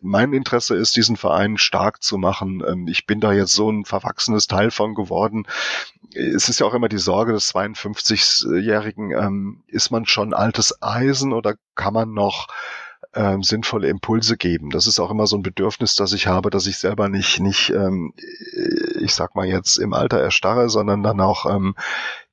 mein 0.00 0.32
Interesse 0.32 0.74
ist, 0.74 0.96
diesen 0.96 1.18
Verein 1.18 1.58
stark 1.58 2.02
zu 2.02 2.16
machen. 2.16 2.64
Ähm, 2.66 2.88
ich 2.88 3.04
bin 3.04 3.20
da 3.20 3.32
jetzt 3.34 3.52
so 3.52 3.70
ein 3.70 3.84
verwachsenes 3.84 4.46
Teil 4.46 4.70
von 4.70 4.94
geworden. 4.94 5.46
Es 6.14 6.48
ist 6.48 6.58
ja 6.58 6.66
auch 6.66 6.74
immer 6.74 6.88
die 6.88 6.96
Sorge 6.96 7.34
des 7.34 7.54
52-Jährigen, 7.54 9.10
ähm, 9.10 9.62
ist 9.66 9.90
man 9.90 10.06
schon 10.06 10.32
altes 10.32 10.80
Eisen 10.82 11.34
oder 11.34 11.56
kann 11.74 11.92
man 11.92 12.14
noch 12.14 12.48
ähm, 13.14 13.42
sinnvolle 13.42 13.88
Impulse 13.88 14.36
geben. 14.36 14.70
Das 14.70 14.86
ist 14.86 14.98
auch 15.00 15.10
immer 15.10 15.26
so 15.26 15.36
ein 15.36 15.42
Bedürfnis, 15.42 15.94
das 15.94 16.12
ich 16.12 16.26
habe, 16.26 16.50
dass 16.50 16.66
ich 16.66 16.78
selber 16.78 17.08
nicht, 17.08 17.40
nicht, 17.40 17.70
ähm, 17.70 18.14
ich 19.00 19.14
sag 19.14 19.34
mal 19.34 19.46
jetzt 19.46 19.76
im 19.76 19.92
Alter 19.92 20.20
erstarre, 20.20 20.68
sondern 20.68 21.02
dann 21.02 21.20
auch 21.20 21.46
ähm, 21.46 21.74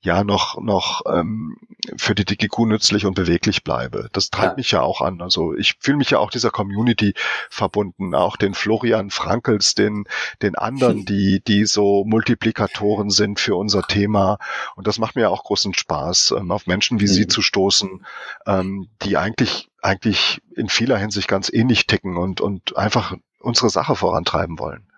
ja 0.01 0.23
noch 0.23 0.59
noch 0.59 1.03
ähm, 1.05 1.57
für 1.95 2.15
die 2.15 2.25
DGQ 2.25 2.59
nützlich 2.65 3.05
und 3.05 3.13
beweglich 3.13 3.63
bleibe. 3.63 4.09
Das 4.13 4.29
treibt 4.29 4.53
ja. 4.53 4.57
mich 4.57 4.71
ja 4.71 4.81
auch 4.81 5.01
an. 5.01 5.21
Also 5.21 5.55
ich 5.55 5.75
fühle 5.79 5.97
mich 5.97 6.11
ja 6.11 6.19
auch 6.19 6.31
dieser 6.31 6.49
Community 6.49 7.13
verbunden, 7.49 8.15
auch 8.15 8.35
den 8.35 8.53
Florian 8.53 9.11
Frankels, 9.11 9.75
den 9.75 10.05
den 10.41 10.55
anderen, 10.55 11.05
die 11.05 11.41
die 11.41 11.65
so 11.65 12.03
Multiplikatoren 12.05 13.09
sind 13.11 13.39
für 13.39 13.55
unser 13.55 13.83
Thema. 13.83 14.39
Und 14.75 14.87
das 14.87 14.97
macht 14.97 15.15
mir 15.15 15.29
auch 15.29 15.43
großen 15.43 15.73
Spaß, 15.73 16.35
ähm, 16.37 16.51
auf 16.51 16.67
Menschen 16.67 16.99
wie 16.99 17.05
mhm. 17.05 17.13
Sie 17.13 17.27
zu 17.27 17.41
stoßen, 17.41 18.05
ähm, 18.47 18.89
die 19.03 19.17
eigentlich 19.17 19.69
eigentlich 19.81 20.41
in 20.55 20.69
vieler 20.69 20.97
Hinsicht 20.97 21.27
ganz 21.27 21.51
ähnlich 21.51 21.85
ticken 21.85 22.17
und 22.17 22.41
und 22.41 22.75
einfach 22.75 23.15
unsere 23.39 23.69
Sache 23.69 23.95
vorantreiben 23.95 24.57
wollen. 24.57 24.90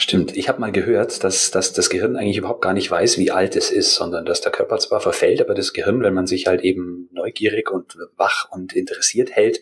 Stimmt. 0.00 0.36
Ich 0.36 0.48
habe 0.48 0.60
mal 0.60 0.70
gehört, 0.70 1.24
dass, 1.24 1.50
dass 1.50 1.72
das 1.72 1.90
Gehirn 1.90 2.14
eigentlich 2.14 2.36
überhaupt 2.36 2.62
gar 2.62 2.72
nicht 2.72 2.88
weiß, 2.88 3.18
wie 3.18 3.32
alt 3.32 3.56
es 3.56 3.72
ist, 3.72 3.96
sondern 3.96 4.24
dass 4.24 4.40
der 4.40 4.52
Körper 4.52 4.78
zwar 4.78 5.00
verfällt, 5.00 5.40
aber 5.40 5.54
das 5.54 5.72
Gehirn, 5.72 6.02
wenn 6.02 6.14
man 6.14 6.28
sich 6.28 6.46
halt 6.46 6.60
eben 6.62 7.08
neugierig 7.10 7.68
und 7.72 7.98
wach 8.16 8.48
und 8.52 8.74
interessiert 8.74 9.32
hält, 9.32 9.60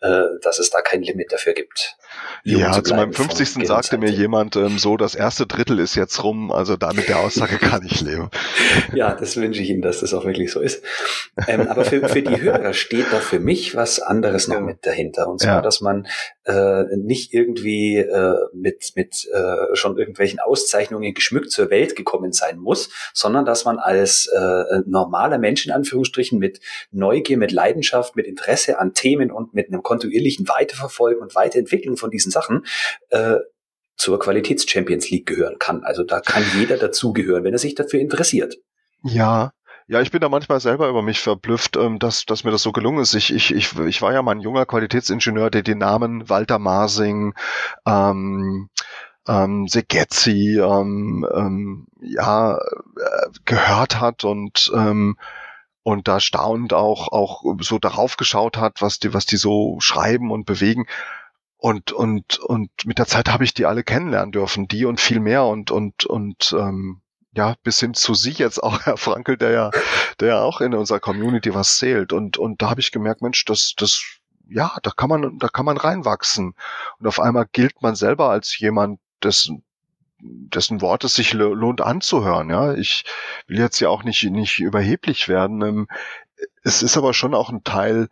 äh, 0.00 0.24
dass 0.42 0.58
es 0.58 0.68
da 0.68 0.82
kein 0.82 1.02
Limit 1.02 1.32
dafür 1.32 1.54
gibt. 1.54 1.96
Ja, 2.44 2.72
zu, 2.72 2.82
zu 2.82 2.94
meinem 2.96 3.14
50. 3.14 3.66
sagte 3.66 3.96
mir 3.96 4.10
jemand, 4.10 4.56
ähm, 4.56 4.78
so 4.78 4.98
das 4.98 5.14
erste 5.14 5.46
Drittel 5.46 5.78
ist 5.78 5.94
jetzt 5.94 6.22
rum, 6.22 6.52
also 6.52 6.76
da 6.76 6.92
mit 6.92 7.08
der 7.08 7.20
Aussage 7.20 7.56
kann 7.58 7.82
ich 7.86 8.02
leben. 8.02 8.28
ja, 8.94 9.14
das 9.14 9.38
wünsche 9.38 9.62
ich 9.62 9.70
Ihnen, 9.70 9.80
dass 9.80 10.00
das 10.00 10.12
auch 10.12 10.26
wirklich 10.26 10.52
so 10.52 10.60
ist. 10.60 10.84
Ähm, 11.46 11.66
aber 11.66 11.86
für, 11.86 12.06
für 12.10 12.22
die 12.22 12.42
Hörer 12.42 12.74
steht 12.74 13.06
da 13.10 13.20
für 13.20 13.40
mich 13.40 13.74
was 13.74 14.00
anderes 14.00 14.48
noch 14.48 14.56
ja. 14.56 14.60
mit 14.60 14.84
dahinter. 14.84 15.28
Und 15.28 15.40
zwar, 15.40 15.56
ja. 15.56 15.60
dass 15.62 15.80
man 15.80 16.06
äh, 16.44 16.84
nicht 16.96 17.32
irgendwie 17.32 17.96
äh, 17.96 18.34
mit, 18.52 18.92
mit 18.94 19.26
äh, 19.32 19.76
schon 19.78 19.96
irgendwelchen 19.96 20.40
Auszeichnungen 20.40 21.14
geschmückt 21.14 21.50
zur 21.50 21.70
Welt 21.70 21.96
gekommen 21.96 22.32
sein 22.32 22.58
muss, 22.58 22.90
sondern 23.14 23.44
dass 23.46 23.64
man 23.64 23.78
als 23.78 24.26
äh, 24.26 24.80
normaler 24.86 25.38
Mensch 25.38 25.64
in 25.64 25.72
Anführungsstrichen 25.72 26.38
mit 26.38 26.60
Neugier, 26.90 27.38
mit 27.38 27.52
Leidenschaft, 27.52 28.16
mit 28.16 28.26
Interesse 28.26 28.78
an 28.78 28.92
Themen 28.92 29.30
und 29.30 29.54
mit 29.54 29.68
einem 29.68 29.82
kontinuierlichen 29.82 30.48
Weiterverfolgen 30.48 31.22
und 31.22 31.34
Weiterentwickeln 31.34 31.96
von 31.96 32.10
diesen 32.10 32.30
Sachen 32.30 32.66
äh, 33.08 33.36
zur 33.96 34.18
Qualitäts-Champions 34.18 35.10
League 35.10 35.26
gehören 35.26 35.58
kann. 35.58 35.82
Also 35.82 36.04
da 36.04 36.20
kann 36.20 36.44
jeder 36.56 36.76
dazugehören, 36.76 37.44
wenn 37.44 37.52
er 37.52 37.58
sich 37.58 37.74
dafür 37.74 38.00
interessiert. 38.00 38.56
Ja, 39.02 39.52
ja, 39.90 40.02
ich 40.02 40.10
bin 40.10 40.20
da 40.20 40.28
manchmal 40.28 40.60
selber 40.60 40.90
über 40.90 41.00
mich 41.00 41.20
verblüfft, 41.20 41.78
ähm, 41.78 41.98
dass, 41.98 42.26
dass 42.26 42.44
mir 42.44 42.50
das 42.50 42.62
so 42.62 42.72
gelungen 42.72 43.00
ist. 43.00 43.14
Ich, 43.14 43.32
ich, 43.32 43.52
ich, 43.52 44.02
war 44.02 44.12
ja 44.12 44.20
mal 44.20 44.32
ein 44.32 44.40
junger 44.40 44.66
Qualitätsingenieur, 44.66 45.48
der 45.48 45.62
die 45.62 45.74
Namen 45.74 46.28
Walter 46.28 46.58
Masing, 46.58 47.32
ähm, 47.86 48.68
ähm, 49.28 49.68
Segezzi, 49.68 50.58
ähm, 50.58 51.26
ähm, 51.32 51.86
ja, 52.00 52.56
äh, 52.56 52.60
gehört 53.44 54.00
hat 54.00 54.24
und 54.24 54.72
ähm, 54.74 55.16
und 55.82 56.08
da 56.08 56.20
staunend 56.20 56.72
auch 56.74 57.12
auch 57.12 57.42
so 57.60 57.78
darauf 57.78 58.16
geschaut 58.16 58.56
hat, 58.56 58.82
was 58.82 58.98
die 58.98 59.14
was 59.14 59.26
die 59.26 59.36
so 59.36 59.78
schreiben 59.80 60.30
und 60.30 60.44
bewegen. 60.46 60.86
Und, 61.60 61.90
und, 61.90 62.38
und 62.38 62.70
mit 62.84 62.98
der 62.98 63.06
Zeit 63.06 63.28
habe 63.28 63.42
ich 63.42 63.52
die 63.52 63.66
alle 63.66 63.82
kennenlernen 63.82 64.30
dürfen, 64.30 64.68
die 64.68 64.84
und 64.84 65.00
viel 65.00 65.18
mehr 65.18 65.44
und, 65.44 65.72
und, 65.72 66.04
und 66.04 66.54
ähm, 66.56 67.02
ja, 67.32 67.56
bis 67.64 67.80
hin 67.80 67.94
zu 67.94 68.14
Sie 68.14 68.30
jetzt 68.30 68.62
auch, 68.62 68.80
Herr 68.84 68.96
Frankel, 68.96 69.36
der 69.36 69.50
ja, 69.50 69.70
der 70.20 70.28
ja 70.28 70.42
auch 70.42 70.60
in 70.60 70.74
unserer 70.74 71.00
Community 71.00 71.54
was 71.54 71.76
zählt. 71.76 72.12
Und, 72.12 72.38
und 72.38 72.62
da 72.62 72.70
habe 72.70 72.80
ich 72.80 72.92
gemerkt, 72.92 73.22
Mensch, 73.22 73.44
das, 73.44 73.74
das, 73.76 74.04
ja, 74.48 74.76
da 74.82 74.90
kann 74.96 75.08
man, 75.08 75.38
da 75.38 75.48
kann 75.48 75.66
man 75.66 75.76
reinwachsen. 75.76 76.54
Und 77.00 77.06
auf 77.06 77.18
einmal 77.18 77.46
gilt 77.50 77.82
man 77.82 77.96
selber 77.96 78.30
als 78.30 78.56
jemand, 78.58 79.00
dessen, 79.22 79.62
dessen 80.20 80.80
Wort 80.80 81.04
es 81.04 81.14
sich 81.14 81.32
lohnt 81.32 81.80
anzuhören. 81.80 82.50
Ja, 82.50 82.74
ich 82.74 83.04
will 83.46 83.58
jetzt 83.58 83.80
ja 83.80 83.88
auch 83.88 84.02
nicht, 84.04 84.22
nicht 84.24 84.58
überheblich 84.58 85.28
werden. 85.28 85.62
Ähm, 85.62 85.88
es 86.62 86.82
ist 86.82 86.96
aber 86.96 87.14
schon 87.14 87.34
auch 87.34 87.50
ein 87.50 87.64
Teil, 87.64 88.08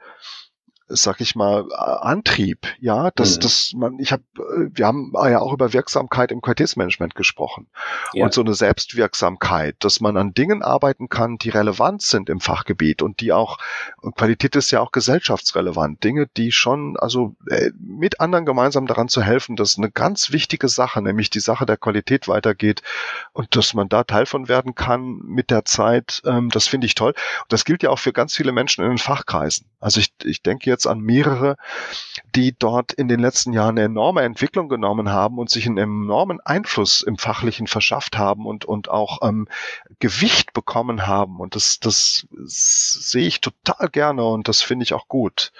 sag 0.89 1.21
ich 1.21 1.35
mal, 1.35 1.67
Antrieb, 1.73 2.67
ja, 2.79 3.11
dass, 3.11 3.37
mhm. 3.37 3.41
dass 3.41 3.73
man, 3.75 3.99
ich 3.99 4.13
habe, 4.13 4.23
wir 4.35 4.87
haben 4.87 5.13
ja 5.15 5.41
auch 5.41 5.53
über 5.53 5.73
Wirksamkeit 5.73 6.31
im 6.31 6.41
Qualitätsmanagement 6.41 7.15
gesprochen 7.15 7.67
ja. 8.13 8.25
und 8.25 8.33
so 8.33 8.41
eine 8.41 8.55
Selbstwirksamkeit, 8.55 9.77
dass 9.81 10.01
man 10.01 10.17
an 10.17 10.33
Dingen 10.33 10.63
arbeiten 10.63 11.09
kann, 11.09 11.39
die 11.39 11.51
relevant 11.51 12.03
sind 12.03 12.31
im 12.31 12.41
Fachgebiet 12.41 13.03
und 13.03 13.21
die 13.21 13.33
auch, 13.33 13.59
und 14.01 14.17
Qualität 14.17 14.55
ist 14.55 14.71
ja 14.71 14.81
auch 14.81 14.93
gesellschaftsrelevant, 14.93 16.05
Dinge, 16.05 16.29
die 16.37 16.53
schon, 16.53 16.97
also 16.97 17.35
äh, 17.49 17.71
mit 17.81 18.21
anderen 18.21 18.47
gemeinsam 18.47 18.87
daran 18.87 19.09
zu 19.09 19.23
helfen, 19.23 19.57
dass 19.57 19.79
eine 19.79 19.91
ganz 19.91 20.31
wichtige 20.31 20.69
Sache, 20.69 21.03
nämlich 21.03 21.31
die 21.31 21.41
Sache 21.41 21.67
der 21.67 21.79
Qualität 21.79 22.29
weitergeht 22.29 22.83
und 23.33 23.57
dass 23.57 23.75
man 23.75 23.89
da 23.89 24.05
Teil 24.05 24.27
von 24.27 24.49
werden 24.49 24.77
kann 24.77 25.21
mit 25.25 25.51
der 25.51 25.65
Zeit, 25.65 26.23
ähm, 26.25 26.49
das 26.51 26.69
finde 26.69 26.87
ich 26.87 26.95
toll. 26.95 27.11
Und 27.11 27.53
das 27.53 27.65
gilt 27.65 27.83
ja 27.83 27.91
auch 27.91 27.99
für 27.99 28.13
ganz 28.13 28.37
viele 28.37 28.53
Menschen 28.53 28.85
in 28.85 28.91
den 28.91 28.99
Fachkreisen. 28.99 29.67
Also 29.81 30.01
ich, 30.01 30.13
ich 30.25 30.43
denke 30.43 30.71
jetzt 30.71 30.76
an 30.85 31.01
mehrere, 31.01 31.57
die 32.35 32.55
dort 32.59 32.93
in 32.93 33.09
den 33.09 33.21
letzten 33.21 33.53
Jahren 33.53 33.79
eine 33.79 33.85
enorme 33.85 34.23
Entwicklung 34.23 34.69
genommen 34.69 35.11
haben 35.11 35.39
und 35.39 35.49
sich 35.49 35.67
einen 35.67 35.79
enormen 35.79 36.41
Einfluss 36.41 37.03
im 37.03 37.17
Fachlichen 37.17 37.67
verschafft 37.67 38.19
haben 38.19 38.45
und, 38.45 38.65
und 38.65 38.91
auch 38.91 39.21
ähm, 39.23 39.49
Gewicht 40.01 40.53
bekommen 40.53 41.07
haben. 41.07 41.41
Und 41.41 41.55
das, 41.55 41.79
das 41.81 42.27
sehe 42.45 43.27
ich 43.27 43.41
total 43.41 43.89
gerne 43.89 44.25
und 44.25 44.49
das 44.49 44.61
finde 44.61 44.83
ich 44.83 44.93
auch 44.93 45.09
gut, 45.09 45.53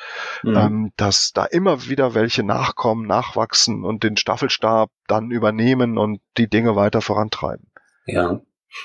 mhm. 0.43 0.57
ähm, 0.57 0.93
dass 0.97 1.33
da 1.33 1.45
immer 1.45 1.87
wieder 1.87 2.15
welche 2.15 2.43
nachkommen, 2.43 3.07
nachwachsen 3.07 3.85
und 3.85 4.03
den 4.03 4.17
Staffelstab 4.17 4.91
dann 5.07 5.31
übernehmen 5.31 5.97
und 5.97 6.21
die 6.37 6.49
Dinge 6.49 6.77
weiter 6.77 7.01
vorantreiben. 7.01 7.71
Ja, 8.07 8.41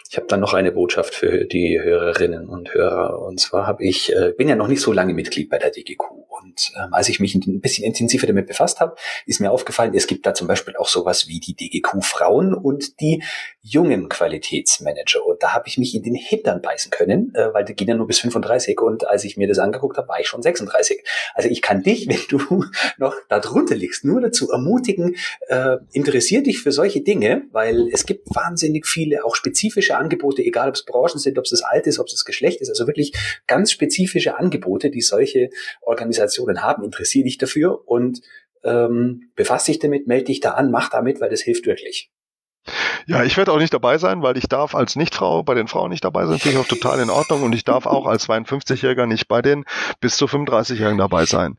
ich 0.09 0.17
habe 0.17 0.27
dann 0.27 0.39
noch 0.39 0.53
eine 0.53 0.71
Botschaft 0.71 1.13
für 1.15 1.45
die 1.45 1.79
Hörerinnen 1.81 2.47
und 2.47 2.73
Hörer. 2.73 3.19
Und 3.19 3.39
zwar 3.39 3.67
habe 3.67 3.83
ich, 3.83 4.13
äh, 4.15 4.33
bin 4.37 4.47
ja 4.47 4.55
noch 4.55 4.67
nicht 4.67 4.81
so 4.81 4.91
lange 4.91 5.13
Mitglied 5.13 5.49
bei 5.49 5.57
der 5.57 5.71
DGQ. 5.71 6.01
Und 6.41 6.71
ähm, 6.75 6.93
als 6.93 7.09
ich 7.09 7.19
mich 7.19 7.35
ein 7.35 7.61
bisschen 7.61 7.85
intensiver 7.85 8.27
damit 8.27 8.47
befasst 8.47 8.79
habe, 8.79 8.95
ist 9.25 9.39
mir 9.39 9.51
aufgefallen, 9.51 9.93
es 9.93 10.07
gibt 10.07 10.25
da 10.25 10.33
zum 10.33 10.47
Beispiel 10.47 10.75
auch 10.75 10.87
sowas 10.87 11.27
wie 11.27 11.39
die 11.39 11.55
DGQ 11.55 12.03
Frauen 12.03 12.53
und 12.53 12.99
die 12.99 13.23
jungen 13.63 14.09
Qualitätsmanager. 14.09 15.23
Und 15.25 15.43
da 15.43 15.53
habe 15.53 15.67
ich 15.67 15.77
mich 15.77 15.93
in 15.93 16.01
den 16.01 16.15
Hintern 16.15 16.61
beißen 16.61 16.89
können, 16.89 17.33
äh, 17.35 17.53
weil 17.53 17.63
die 17.63 17.75
gehen 17.75 17.87
ja 17.87 17.95
nur 17.95 18.07
bis 18.07 18.19
35. 18.19 18.79
Und 18.81 19.07
als 19.07 19.23
ich 19.23 19.37
mir 19.37 19.47
das 19.47 19.59
angeguckt 19.59 19.97
habe, 19.97 20.07
war 20.07 20.19
ich 20.19 20.27
schon 20.27 20.41
36. 20.41 21.03
Also 21.35 21.49
ich 21.49 21.61
kann 21.61 21.83
dich, 21.83 22.07
wenn 22.09 22.19
du 22.29 22.65
noch 22.97 23.15
da 23.29 23.39
drunter 23.39 23.75
liegst, 23.75 24.03
nur 24.03 24.19
dazu 24.19 24.49
ermutigen, 24.49 25.15
äh, 25.47 25.77
interessier 25.91 26.41
dich 26.41 26.61
für 26.61 26.71
solche 26.71 27.01
Dinge, 27.01 27.43
weil 27.51 27.89
es 27.91 28.05
gibt 28.05 28.33
wahnsinnig 28.35 28.87
viele 28.87 29.23
auch 29.25 29.35
spezifische 29.35 29.95
Angebote, 29.95 30.41
egal 30.41 30.69
ob 30.69 30.75
es 30.75 30.85
Branchen 30.85 31.19
sind, 31.19 31.37
ob 31.37 31.45
es 31.45 31.51
das 31.51 31.61
Alte 31.61 31.89
ist, 31.89 31.99
ob 31.99 32.07
es 32.07 32.13
das 32.13 32.25
Geschlecht 32.25 32.61
ist. 32.61 32.69
Also 32.69 32.87
wirklich 32.87 33.13
ganz 33.45 33.71
spezifische 33.71 34.37
Angebote, 34.37 34.89
die 34.89 35.01
solche 35.01 35.49
Organisationen 35.81 36.63
haben, 36.63 36.83
interessiere 36.83 37.25
dich 37.25 37.37
dafür 37.37 37.87
und 37.87 38.21
ähm, 38.63 39.31
befasse 39.35 39.67
dich 39.67 39.79
damit, 39.79 40.07
melde 40.07 40.25
dich 40.25 40.39
da 40.39 40.51
an, 40.51 40.71
mach 40.71 40.89
damit, 40.89 41.21
weil 41.21 41.29
das 41.29 41.41
hilft 41.41 41.65
wirklich. 41.65 42.11
Ja, 43.07 43.23
ich 43.23 43.35
werde 43.37 43.51
auch 43.51 43.57
nicht 43.57 43.73
dabei 43.73 43.97
sein, 43.97 44.21
weil 44.21 44.37
ich 44.37 44.47
darf 44.47 44.75
als 44.75 44.95
Nichtfrau 44.95 45.41
bei 45.41 45.55
den 45.55 45.67
Frauen 45.67 45.89
nicht 45.89 46.03
dabei 46.03 46.27
sein, 46.27 46.37
finde 46.37 46.57
ich 46.57 46.63
auch 46.63 46.67
total 46.67 46.99
in 46.99 47.09
Ordnung 47.09 47.41
und 47.43 47.53
ich 47.53 47.63
darf 47.63 47.87
auch 47.87 48.05
als 48.05 48.29
52-Jähriger 48.29 49.07
nicht 49.07 49.27
bei 49.27 49.41
den 49.41 49.65
bis 49.99 50.15
zu 50.17 50.25
35-Jährigen 50.25 50.99
dabei 50.99 51.25
sein. 51.25 51.57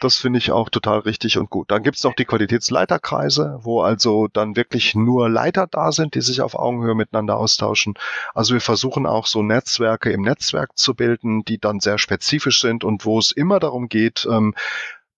Das 0.00 0.16
finde 0.16 0.38
ich 0.38 0.50
auch 0.50 0.70
total 0.70 1.00
richtig 1.00 1.36
und 1.36 1.50
gut. 1.50 1.70
Dann 1.70 1.82
gibt's 1.82 2.02
noch 2.02 2.14
die 2.14 2.24
Qualitätsleiterkreise, 2.24 3.58
wo 3.62 3.82
also 3.82 4.28
dann 4.32 4.56
wirklich 4.56 4.94
nur 4.94 5.28
Leiter 5.28 5.66
da 5.70 5.92
sind, 5.92 6.14
die 6.14 6.22
sich 6.22 6.40
auf 6.40 6.54
Augenhöhe 6.54 6.94
miteinander 6.94 7.36
austauschen. 7.36 7.94
Also 8.34 8.54
wir 8.54 8.60
versuchen 8.62 9.06
auch 9.06 9.26
so 9.26 9.42
Netzwerke 9.42 10.10
im 10.10 10.22
Netzwerk 10.22 10.78
zu 10.78 10.94
bilden, 10.94 11.44
die 11.44 11.58
dann 11.58 11.80
sehr 11.80 11.98
spezifisch 11.98 12.60
sind 12.60 12.84
und 12.84 13.04
wo 13.04 13.18
es 13.18 13.32
immer 13.32 13.60
darum 13.60 13.88
geht, 13.88 14.26
ähm, 14.30 14.54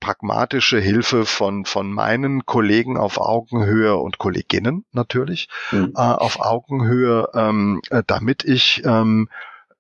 pragmatische 0.04 0.78
Hilfe 0.78 1.24
von, 1.24 1.64
von 1.64 1.90
meinen 1.90 2.44
Kollegen 2.44 2.98
auf 2.98 3.18
Augenhöhe 3.18 3.96
und 3.96 4.18
Kolleginnen 4.18 4.84
natürlich 4.92 5.48
mhm. 5.72 5.94
äh, 5.96 6.00
auf 6.00 6.40
Augenhöhe, 6.40 7.30
ähm, 7.32 7.80
äh, 7.88 8.02
damit 8.06 8.44
ich 8.44 8.82
ähm, 8.84 9.30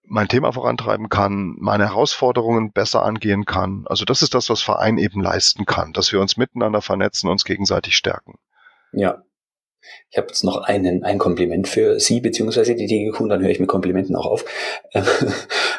mein 0.02 0.28
Thema 0.28 0.50
vorantreiben 0.52 1.10
kann, 1.10 1.56
meine 1.58 1.88
Herausforderungen 1.88 2.72
besser 2.72 3.02
angehen 3.02 3.44
kann. 3.44 3.84
Also 3.86 4.06
das 4.06 4.22
ist 4.22 4.34
das, 4.34 4.48
was 4.48 4.62
Verein 4.62 4.96
eben 4.96 5.20
leisten 5.20 5.66
kann, 5.66 5.92
dass 5.92 6.10
wir 6.10 6.22
uns 6.22 6.38
miteinander 6.38 6.80
vernetzen, 6.80 7.28
uns 7.28 7.44
gegenseitig 7.44 7.94
stärken. 7.94 8.38
Ja, 8.92 9.22
ich 10.10 10.16
habe 10.16 10.28
jetzt 10.28 10.44
noch 10.44 10.62
einen, 10.62 11.04
ein 11.04 11.18
Kompliment 11.18 11.68
für 11.68 12.00
Sie 12.00 12.20
beziehungsweise 12.20 12.74
die 12.74 12.86
DGQ 12.86 13.28
dann 13.28 13.42
höre 13.42 13.50
ich 13.50 13.60
mit 13.60 13.68
Komplimenten 13.68 14.16
auch 14.16 14.26
auf. 14.26 14.44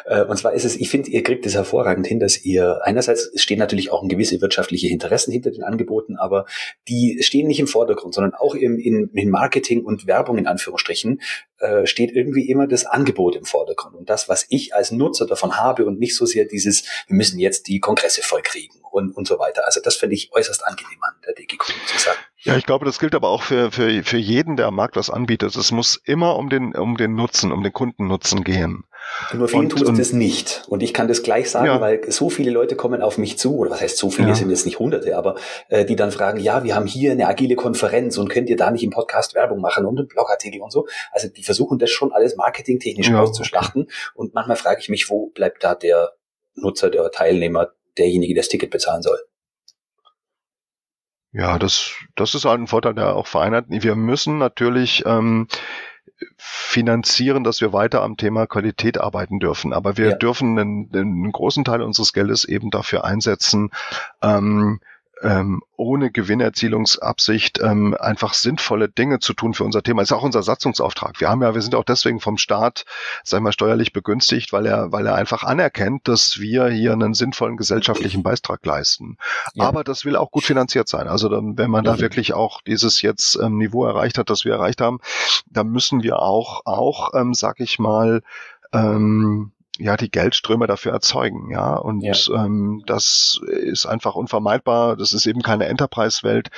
Äh, 0.06 0.24
und 0.24 0.36
zwar 0.36 0.52
ist 0.52 0.64
es, 0.64 0.76
ich 0.76 0.88
finde, 0.88 1.10
ihr 1.10 1.22
kriegt 1.22 1.44
es 1.46 1.54
hervorragend 1.54 2.06
hin, 2.06 2.20
dass 2.20 2.44
ihr 2.44 2.80
einerseits 2.84 3.30
stehen 3.34 3.58
natürlich 3.58 3.90
auch 3.90 4.06
gewisse 4.06 4.40
wirtschaftliche 4.40 4.88
Interessen 4.88 5.32
hinter 5.32 5.50
den 5.50 5.64
Angeboten, 5.64 6.16
aber 6.16 6.46
die 6.88 7.18
stehen 7.22 7.48
nicht 7.48 7.60
im 7.60 7.66
Vordergrund, 7.66 8.14
sondern 8.14 8.34
auch 8.34 8.54
im, 8.54 8.78
in, 8.78 9.10
in 9.14 9.30
Marketing 9.30 9.84
und 9.84 10.06
Werbung 10.06 10.38
in 10.38 10.46
Anführungsstrichen 10.46 11.20
äh, 11.58 11.86
steht 11.86 12.12
irgendwie 12.12 12.48
immer 12.48 12.66
das 12.66 12.86
Angebot 12.86 13.34
im 13.34 13.44
Vordergrund 13.44 13.96
und 13.96 14.08
das, 14.08 14.28
was 14.28 14.46
ich 14.48 14.74
als 14.74 14.92
Nutzer 14.92 15.26
davon 15.26 15.56
habe 15.56 15.84
und 15.86 15.98
nicht 15.98 16.16
so 16.16 16.24
sehr 16.24 16.44
dieses, 16.44 16.84
wir 17.08 17.16
müssen 17.16 17.38
jetzt 17.38 17.66
die 17.66 17.80
Kongresse 17.80 18.22
vollkriegen 18.22 18.80
und, 18.90 19.16
und 19.16 19.26
so 19.26 19.38
weiter. 19.38 19.66
Also 19.66 19.80
das 19.82 19.96
finde 19.96 20.14
ich 20.14 20.30
äußerst 20.32 20.64
angenehm 20.64 20.98
an 21.02 21.14
der 21.26 21.34
muss 21.58 21.92
ich 21.94 22.00
sagen. 22.00 22.18
Ja, 22.42 22.56
ich 22.56 22.64
glaube, 22.64 22.84
das 22.84 22.98
gilt 22.98 23.14
aber 23.14 23.28
auch 23.28 23.42
für, 23.42 23.72
für, 23.72 24.02
für 24.04 24.16
jeden, 24.16 24.56
der 24.56 24.66
am 24.66 24.76
Markt 24.76 24.96
was 24.96 25.10
anbietet. 25.10 25.56
Es 25.56 25.72
muss 25.72 26.00
immer 26.04 26.36
um 26.36 26.48
den, 26.48 26.74
um 26.74 26.96
den 26.96 27.14
Nutzen, 27.14 27.52
um 27.52 27.62
den 27.62 27.72
Kundennutzen 27.72 28.44
gehen. 28.44 28.84
Nur 29.32 29.48
vielen 29.48 29.68
tut 29.68 29.82
es 29.82 29.98
das 29.98 30.12
nicht. 30.12 30.64
Und 30.68 30.82
ich 30.82 30.92
kann 30.92 31.08
das 31.08 31.22
gleich 31.22 31.50
sagen, 31.50 31.66
ja. 31.66 31.80
weil 31.80 32.10
so 32.10 32.30
viele 32.30 32.50
Leute 32.50 32.76
kommen 32.76 33.02
auf 33.02 33.18
mich 33.18 33.38
zu, 33.38 33.56
oder 33.56 33.70
was 33.70 33.80
heißt 33.80 33.96
so 33.96 34.10
viele, 34.10 34.28
ja. 34.28 34.34
sind 34.34 34.50
jetzt 34.50 34.66
nicht 34.66 34.78
hunderte, 34.78 35.16
aber 35.16 35.36
äh, 35.68 35.84
die 35.84 35.96
dann 35.96 36.10
fragen, 36.10 36.40
ja, 36.40 36.64
wir 36.64 36.74
haben 36.74 36.86
hier 36.86 37.12
eine 37.12 37.26
agile 37.26 37.56
Konferenz 37.56 38.18
und 38.18 38.28
könnt 38.28 38.48
ihr 38.48 38.56
da 38.56 38.70
nicht 38.70 38.84
im 38.84 38.90
Podcast 38.90 39.34
Werbung 39.34 39.60
machen 39.60 39.86
und 39.86 39.98
einen 39.98 40.08
Blogartikel 40.08 40.60
und 40.60 40.72
so. 40.72 40.86
Also 41.12 41.28
die 41.28 41.42
versuchen 41.42 41.78
das 41.78 41.90
schon 41.90 42.12
alles 42.12 42.36
marketingtechnisch 42.36 43.08
ja. 43.08 43.20
auszuschlachten. 43.20 43.88
Und 44.14 44.34
manchmal 44.34 44.56
frage 44.56 44.80
ich 44.80 44.88
mich, 44.88 45.08
wo 45.10 45.26
bleibt 45.28 45.64
da 45.64 45.74
der 45.74 46.12
Nutzer, 46.54 46.90
der 46.90 47.10
Teilnehmer, 47.10 47.68
derjenige, 47.98 48.34
der 48.34 48.42
das 48.42 48.48
Ticket 48.48 48.70
bezahlen 48.70 49.02
soll? 49.02 49.18
Ja, 51.32 51.58
das, 51.58 51.92
das 52.14 52.34
ist 52.34 52.46
halt 52.46 52.60
ein 52.60 52.66
Vorteil, 52.66 52.94
der 52.94 53.14
auch 53.14 53.26
vereinert. 53.26 53.66
Wir 53.68 53.94
müssen 53.94 54.38
natürlich 54.38 55.04
ähm, 55.04 55.48
finanzieren, 56.36 57.44
dass 57.44 57.60
wir 57.60 57.72
weiter 57.72 58.02
am 58.02 58.16
Thema 58.16 58.46
Qualität 58.46 58.98
arbeiten 58.98 59.38
dürfen. 59.38 59.72
Aber 59.72 59.96
wir 59.96 60.10
ja. 60.10 60.16
dürfen 60.16 60.58
einen, 60.58 60.90
einen, 60.92 61.32
großen 61.32 61.64
Teil 61.64 61.82
unseres 61.82 62.12
Geldes 62.12 62.44
eben 62.44 62.70
dafür 62.70 63.04
einsetzen, 63.04 63.70
ähm, 64.22 64.80
ähm, 65.22 65.62
ohne 65.76 66.10
Gewinnerzielungsabsicht 66.10 67.60
ähm, 67.62 67.96
einfach 67.98 68.34
sinnvolle 68.34 68.88
Dinge 68.88 69.18
zu 69.18 69.32
tun 69.32 69.54
für 69.54 69.64
unser 69.64 69.82
Thema. 69.82 70.02
Das 70.02 70.10
ist 70.10 70.16
auch 70.16 70.22
unser 70.22 70.42
Satzungsauftrag. 70.42 71.20
Wir 71.20 71.28
haben 71.28 71.42
ja, 71.42 71.54
wir 71.54 71.62
sind 71.62 71.74
auch 71.74 71.84
deswegen 71.84 72.20
vom 72.20 72.38
Staat, 72.38 72.84
sag 73.24 73.38
ich 73.38 73.42
mal, 73.42 73.52
steuerlich 73.52 73.92
begünstigt, 73.92 74.52
weil 74.52 74.66
er, 74.66 74.92
weil 74.92 75.06
er 75.06 75.14
einfach 75.14 75.42
anerkennt, 75.42 76.06
dass 76.08 76.38
wir 76.38 76.68
hier 76.68 76.92
einen 76.92 77.14
sinnvollen 77.14 77.56
gesellschaftlichen 77.56 78.22
Beitrag 78.22 78.64
leisten. 78.66 79.16
Ja. 79.54 79.64
Aber 79.64 79.84
das 79.84 80.04
will 80.04 80.16
auch 80.16 80.30
gut 80.30 80.44
finanziert 80.44 80.88
sein. 80.88 81.08
Also 81.08 81.28
dann, 81.28 81.56
wenn 81.56 81.70
man 81.70 81.84
da 81.84 81.94
mhm. 81.94 82.00
wirklich 82.00 82.34
auch 82.34 82.60
dieses 82.60 83.00
jetzt 83.00 83.36
ähm, 83.36 83.56
Niveau 83.56 83.86
erreicht 83.86 84.18
hat, 84.18 84.28
das 84.28 84.44
wir 84.44 84.52
erreicht 84.52 84.80
haben, 84.80 85.00
dann 85.46 85.68
müssen 85.68 86.02
wir 86.02 86.20
auch, 86.20 86.66
auch, 86.66 87.14
ähm, 87.14 87.32
sag 87.32 87.60
ich 87.60 87.78
mal, 87.78 88.22
ähm, 88.72 89.52
ja 89.78 89.96
die 89.96 90.10
Geldströme 90.10 90.66
dafür 90.66 90.92
erzeugen, 90.92 91.50
ja. 91.50 91.74
Und 91.76 92.00
ja. 92.02 92.14
Ähm, 92.34 92.82
das 92.86 93.40
ist 93.46 93.86
einfach 93.86 94.14
unvermeidbar. 94.14 94.96
Das 94.96 95.12
ist 95.12 95.26
eben 95.26 95.42
keine 95.42 95.66
Enterprise-Welt, 95.66 96.48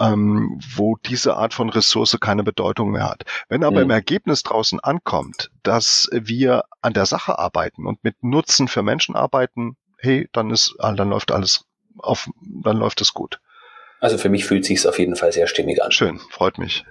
ähm, 0.00 0.60
wo 0.74 0.96
diese 0.96 1.36
Art 1.36 1.54
von 1.54 1.70
Ressource 1.70 2.16
keine 2.20 2.44
Bedeutung 2.44 2.90
mehr 2.90 3.08
hat. 3.08 3.24
Wenn 3.48 3.64
aber 3.64 3.78
mhm. 3.78 3.84
im 3.84 3.90
Ergebnis 3.90 4.42
draußen 4.42 4.80
ankommt, 4.80 5.50
dass 5.62 6.08
wir 6.12 6.64
an 6.82 6.92
der 6.92 7.06
Sache 7.06 7.38
arbeiten 7.38 7.86
und 7.86 8.02
mit 8.04 8.22
Nutzen 8.22 8.68
für 8.68 8.82
Menschen 8.82 9.16
arbeiten, 9.16 9.76
hey, 9.98 10.28
dann 10.32 10.50
ist, 10.50 10.74
dann 10.78 11.08
läuft 11.08 11.32
alles 11.32 11.64
auf, 11.98 12.28
dann 12.42 12.76
läuft 12.76 13.00
es 13.00 13.14
gut. 13.14 13.40
Also 14.00 14.18
für 14.18 14.28
mich 14.28 14.44
fühlt 14.44 14.64
sich 14.64 14.86
auf 14.86 14.98
jeden 14.98 15.16
Fall 15.16 15.32
sehr 15.32 15.46
stimmig 15.46 15.82
an. 15.82 15.90
Schön, 15.90 16.18
freut 16.30 16.58
mich. 16.58 16.84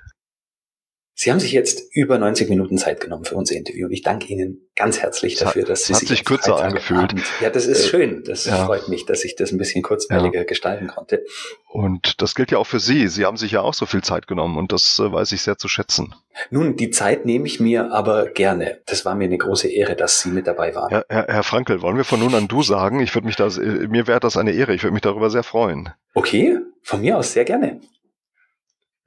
Sie 1.15 1.31
haben 1.31 1.39
sich 1.39 1.51
jetzt 1.51 1.95
über 1.95 2.17
90 2.17 2.49
Minuten 2.49 2.79
Zeit 2.79 2.99
genommen 2.99 3.23
für 3.23 3.35
unser 3.35 3.55
Interview 3.55 3.85
und 3.85 3.93
ich 3.93 4.01
danke 4.01 4.27
Ihnen 4.27 4.67
ganz 4.75 4.99
herzlich 4.99 5.35
dafür, 5.35 5.63
dass 5.63 5.85
Sie 5.85 5.93
hat 5.93 5.99
sich, 5.99 6.09
sich 6.09 6.25
kürzer 6.25 6.59
angefühlt. 6.59 7.13
Ja, 7.39 7.51
das 7.51 7.67
ist 7.67 7.85
äh, 7.85 7.87
schön. 7.87 8.23
Das 8.25 8.45
ja. 8.45 8.65
freut 8.65 8.87
mich, 8.87 9.05
dass 9.05 9.23
ich 9.23 9.35
das 9.35 9.51
ein 9.51 9.59
bisschen 9.59 9.83
kurzweiliger 9.83 10.39
ja. 10.39 10.45
gestalten 10.45 10.87
konnte. 10.87 11.23
Und 11.69 12.21
das 12.23 12.33
gilt 12.33 12.49
ja 12.49 12.57
auch 12.57 12.65
für 12.65 12.79
Sie. 12.79 13.07
Sie 13.07 13.25
haben 13.25 13.37
sich 13.37 13.51
ja 13.51 13.61
auch 13.61 13.75
so 13.75 13.85
viel 13.85 14.01
Zeit 14.01 14.25
genommen 14.25 14.57
und 14.57 14.71
das 14.71 14.97
äh, 14.97 15.11
weiß 15.11 15.31
ich 15.33 15.43
sehr 15.43 15.57
zu 15.59 15.67
schätzen. 15.67 16.15
Nun, 16.49 16.77
die 16.77 16.89
Zeit 16.89 17.27
nehme 17.27 17.45
ich 17.45 17.59
mir 17.59 17.91
aber 17.91 18.29
gerne. 18.29 18.81
Das 18.87 19.05
war 19.05 19.13
mir 19.13 19.25
eine 19.25 19.37
große 19.37 19.67
Ehre, 19.67 19.95
dass 19.95 20.19
Sie 20.21 20.29
mit 20.29 20.47
dabei 20.47 20.73
waren. 20.73 20.91
Ja, 20.91 21.03
Herr, 21.09 21.27
Herr 21.27 21.43
Frankel, 21.43 21.83
wollen 21.83 21.97
wir 21.97 22.05
von 22.05 22.19
nun 22.19 22.33
an 22.33 22.47
du 22.47 22.63
sagen? 22.63 22.99
Ich 23.01 23.13
würde 23.13 23.27
mich 23.27 23.35
das, 23.35 23.59
äh, 23.59 23.87
mir 23.87 24.07
wäre 24.07 24.19
das 24.19 24.35
eine 24.35 24.51
Ehre. 24.51 24.73
Ich 24.73 24.81
würde 24.81 24.93
mich 24.93 25.03
darüber 25.03 25.29
sehr 25.29 25.43
freuen. 25.43 25.89
Okay, 26.15 26.57
von 26.81 27.01
mir 27.01 27.17
aus 27.17 27.33
sehr 27.33 27.45
gerne. 27.45 27.79